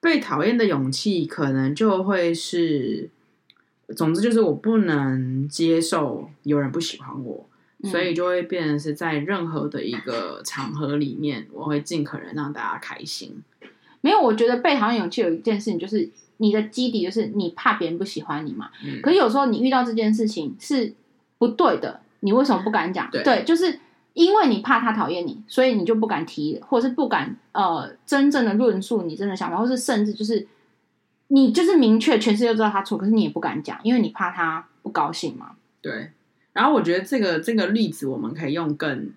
[0.00, 3.08] 被讨厌的勇气，可能就会是，
[3.96, 13.42] 总之就是我不能接受有人不喜欢我，嗯、所以就会变成是在任何的一个场合里面，我会尽可能让大家开心。
[14.00, 18.70] 没有，我觉得被讨厌勇气有一件事情，就是你的基底就是你怕别人不喜欢你嘛。
[18.84, 20.94] 嗯、可是有时候你遇到这件事情是
[21.38, 23.10] 不对的，你为什么不敢讲？
[23.10, 23.80] 对，对，就是。
[24.14, 30.46] 因为你怕他讨厌你，所以你就不敢提，或者是不敢呃真正的论述你真的想法，或是甚至就是
[31.26, 35.56] 你就是明确全世界都知道他错，可是你也不敢讲，因为你怕他不高兴嘛。
[35.82, 36.12] 对。
[36.54, 39.10] 然后我觉得这个这个例子我们可以用更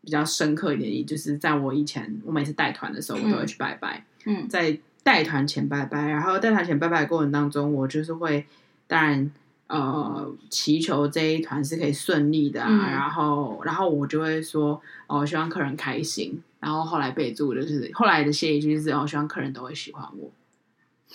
[0.00, 4.06] 比较深刻一点，就是在我以前我每次带团的时候，我都会去拜拜。
[4.24, 8.46] 嗯，在带团前拜拜，然后带团前拜拜的过程当中，我就是会
[8.86, 9.30] 当然。
[9.68, 16.42] 呃，祈求这一团是可以顺利的啊，嗯、然后，然后我就会说，哦，希望客人开心。
[16.58, 20.30] 然后后来备注的就是，后来的谢一句就是，哦，希望客人都会喜欢我。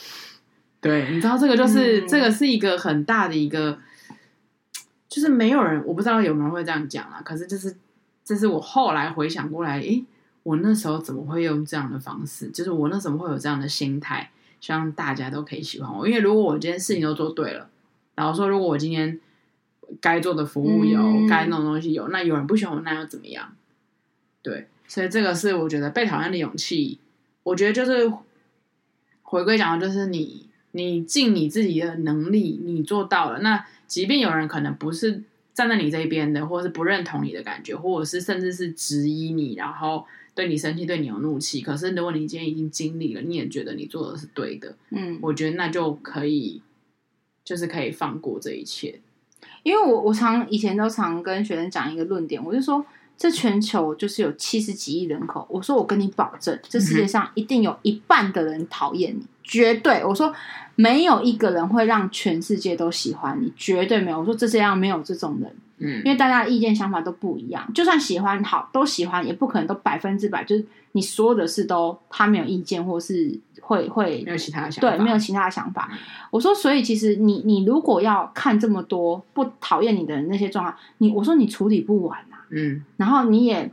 [0.79, 3.79] 对，你知道这个就是，嗯、这个是一个很大的一个，
[5.13, 7.21] 就是没有人，我不知道有没有人会这样讲啊。
[7.23, 7.75] 可是，就是，
[8.25, 10.03] 这是我后来回想过来，诶，
[10.41, 12.49] 我那时候怎么会用这样的方式？
[12.49, 16.07] 就是我那时候会有这样的心态，希望大家都可以喜欢我。
[16.07, 17.69] 因为如果我今天事情都做对了。
[18.15, 19.19] 然后说，如果我今天
[20.01, 23.53] 该做的服务有，嗯、该弄的东西有，那有人不喜欢我，那又怎么样？
[24.41, 26.97] 对，所以这个是我觉得被讨厌的勇气。
[27.43, 28.11] 我觉得就是
[29.21, 33.39] 回归讲的，就是你你尽你自己的能力，你做到了。
[33.39, 33.63] 那
[33.93, 35.21] 即便有人可能不是
[35.53, 41.61] 站在你这一边的，或者是不认同你的感觉，或者是甚至是质疑你，然后对你生气，对你有怒气。
[41.61, 46.61] 可是如果你今天已经经历了，你也觉得你做的是对的，嗯，我觉得那就可以。
[47.45, 49.01] 就是可以放过这一切，
[49.63, 52.85] 因为我我常以前都常跟学生讲一个论点，我就说，
[53.17, 60.33] 这全球就是有七十几亿人口，我说我跟你保证，这世界上一定有一半的人讨厌你，绝对，我说
[60.75, 73.39] 没有一个人会让全世界都喜欢你，绝对没有，我说这世界上没有这种人，嗯，因为大家的意见想法都不一样，就算喜欢好都喜欢，也不可能都百分之百，就是你所有的事都他没有意见或是。
[73.65, 75.89] 会会没有其他的想法，对，没有其他的想法。
[76.31, 83.71] 我说，所以其实你你如果要看这么多不讨厌你的人那些状况，你我说你处理不完啊，嗯，然后你也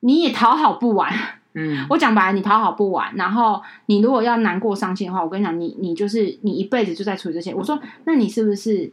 [0.00, 1.10] 你也讨好不完，
[1.58, 3.16] 嗯，我讲白了，你讨好不完。
[3.16, 7.54] 然后你如果要难过伤心的话，我跟你讲，你你就是你一辈子就在处理这些。
[7.54, 8.92] 我说，那你是不是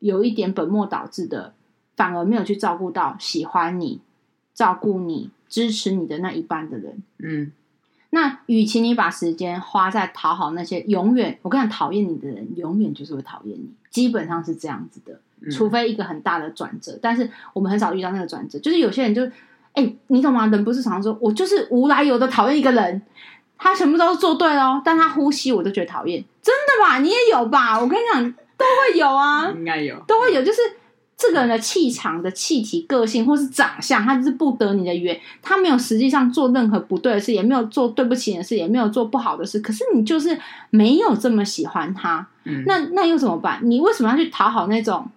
[0.00, 1.54] 有一点本末倒置的，
[1.96, 4.00] 反而没有去照顾到喜欢你、
[4.52, 7.02] 照顾你、支持你的那一半的人？
[7.18, 7.52] 嗯。
[8.12, 15.20] 那与其你把时间花在讨好那些永远，我跟你讲，讨厌你的人，永远就是会讨厌你，基本上是这样子的，
[15.52, 16.98] 除非一个很大的转折。
[17.00, 19.24] 但是我们很少遇到那个转折，就是有些人就，
[20.08, 20.46] 你懂吗？
[20.46, 23.02] 人不是常常说我就是无来由的讨厌一个人，
[23.58, 26.98] 他全部都是做对哦，但他呼吸我都觉得讨厌，真的吧？
[26.98, 27.80] 你也有吧？
[27.80, 30.58] 我跟你讲，都会有啊， 应该有，都会有，就是。
[31.22, 35.20] 这个人的气场的气体、个性，或是长相，他就是不得你的缘。
[35.42, 39.60] 他没有实际上做任何不对的事，也没有做对不起你的事，也没有做不好的事。
[39.60, 43.60] 可是你就是没有这么喜欢他，嗯、那那又怎么办？
[43.62, 45.10] 你为什么要去讨好那种？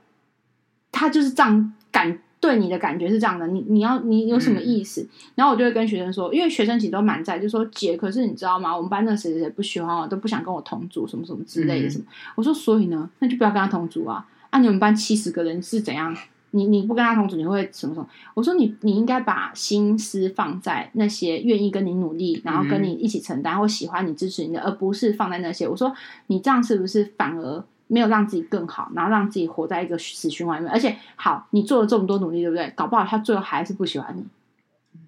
[0.91, 3.47] 他就是这样感对你的感觉是这样的。
[3.47, 5.01] 你你要你有什么意思？
[5.01, 8.75] 嗯、然后我就会跟学生说，因为学生其实都蛮在，就说姐，可是你知道吗？
[8.75, 12.03] 我们班那谁谁谁不喜欢我，都不想跟我同组，什么什么之类的什么。
[12.03, 14.27] 嗯、我说，所以呢，那就不要跟他同组啊。
[14.49, 14.59] 啊！
[14.59, 16.13] 你们班七十个人是怎样？
[16.51, 18.07] 你你不跟他同组，你会什么什么？
[18.33, 25.65] 我说你你应该把心思放在那些愿意跟你努力，然后跟你一起承担，或喜欢你、支持你的，而不是放在那些。
[25.65, 25.91] 我说
[26.27, 27.63] 你这样是不是反而
[27.93, 30.73] 没有让自己更好，然后让自己活在一个死循环里面？
[30.73, 32.73] 而且好，你做了这么多努力，对不对？
[32.75, 34.25] 搞不好他最后还是不喜欢你。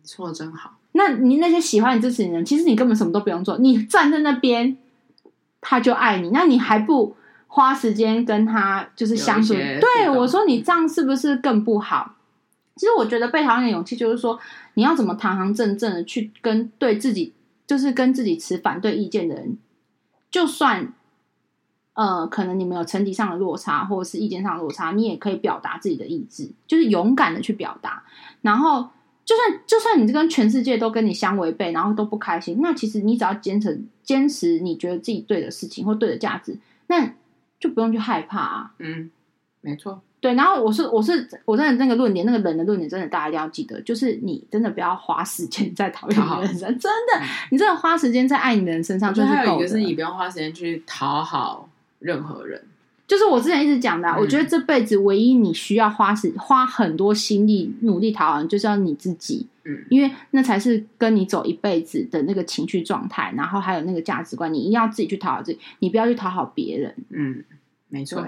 [0.05, 0.77] 说的真好。
[0.91, 4.77] 那你那些喜欢你、支持你的人，其实你根本什么都不用做，你站在那边，
[5.61, 6.29] 他就爱你。
[6.29, 7.15] 那你还不？
[7.47, 9.53] 花时间跟他就是相处。
[9.53, 12.15] 对，我说你这样是不是更不好？
[12.75, 14.37] 其实我觉得被讨厌的勇气就是说，
[14.73, 17.33] 你要怎么堂堂正正的去跟对自己，
[17.65, 19.57] 就是跟自己持反对意见的人，
[20.29, 20.91] 就算
[21.95, 28.03] 呃可能你们有层级上的落差或者是意见上的落差，你也可以表达自己的意志，就是勇敢的去表达。
[28.41, 28.87] 然后
[29.25, 37.13] 就算就算你这跟全世界都跟你相违背，然后都不开心，那其实你只要坚持坚持你觉得自己对的事情或对的价值，那
[37.59, 38.71] 就不用去害怕啊。
[38.77, 39.09] 嗯，
[39.61, 39.99] 没错。
[40.21, 51.69] 对，然后我是我是我真的那个论点，那个人的论点，真的大家一定要记得，就是你真的不要花时间在讨厌别人身上，真的，嗯、你真的花时间在爱你的人身上，就是还有一个是你不用花时间去讨好
[52.05, 52.61] 任何人，
[53.07, 67.43] 就是我之前一直讲的、啊，嗯、我觉得这辈子唯一你需要花时花很多心力努力讨好，就是要你自己，嗯，因为那才是跟你走一辈子的那个情绪状态，然后还有那个价值观，你一定要自己去讨好自己，你不要去讨好别人，嗯，
[67.89, 68.23] 没错。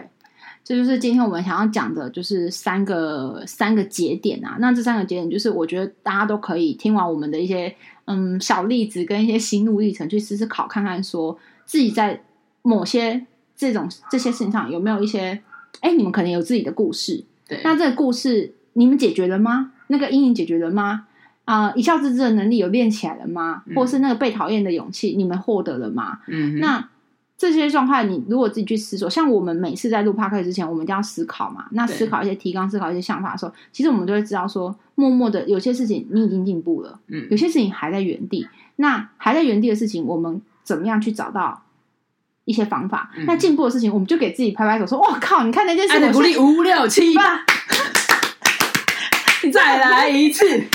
[0.63, 4.57] 这就是今天我们想要讲的，就是三个三个节点啊。
[4.59, 7.73] 那这三个节点，就是我觉得大家都可以听完我们的一些
[8.03, 12.21] 嗯小例子跟一些心路历程，去思考看看，说自己在
[12.63, 13.25] 某些
[13.57, 15.41] 这种这些事情上有没有一些，
[15.81, 17.25] 哎，你们可能有自己的故事。
[17.47, 19.71] 对，那这个故事你们解决了吗？
[19.87, 21.07] 那个阴影解决了吗？
[21.43, 23.63] 啊、呃，一笑置之的能力有练起来了吗？
[23.65, 26.19] 嗯、或是那个被讨厌的勇气，你们获得了吗？
[26.27, 26.87] 嗯，那。
[27.39, 31.67] 这些状态，你如果自己去思索，像我们每次在录 podcast 之前，我们一定要思考嘛。
[31.69, 38.47] 那思考一些提纲，思考一些想法的时候，其实我们都会知道说，默默的有些事情你已经进步了，嗯，有些事情还在原地。
[38.77, 41.61] 那还在原地的事情，我们怎么样去找到
[42.47, 43.11] 一些方法？
[43.15, 45.43] 嗯、那进步的事情，我们就给自己拍拍手，说：“我靠！
[45.43, 47.45] 你看那件事鼓励五六七八，
[49.53, 50.43] 再来一次。”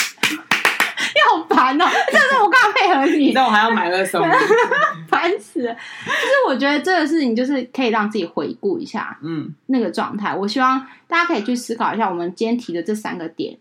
[1.33, 1.87] 好烦哦！
[2.11, 4.31] 这是我刚刚配合你，那我还要买二送一，
[5.09, 5.73] 烦死了。
[5.73, 10.35] 就是我觉得这个事情，就是可以让自己回顾一下，嗯，那个状态。
[10.35, 13.57] 我希望大家可以去思考一下，我们今天提的这三个点，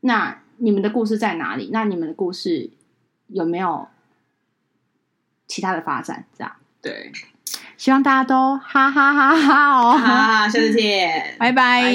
[0.00, 1.70] 那你们的故事在哪里？
[1.72, 2.68] 那你们的故事
[3.28, 3.88] 有没有
[5.46, 6.26] 其他的发展？
[6.36, 6.52] 这样
[6.82, 7.10] 对，
[7.76, 9.98] 希望大家都哈哈哈哈哦！
[9.98, 11.92] 哈，下次见，拜拜。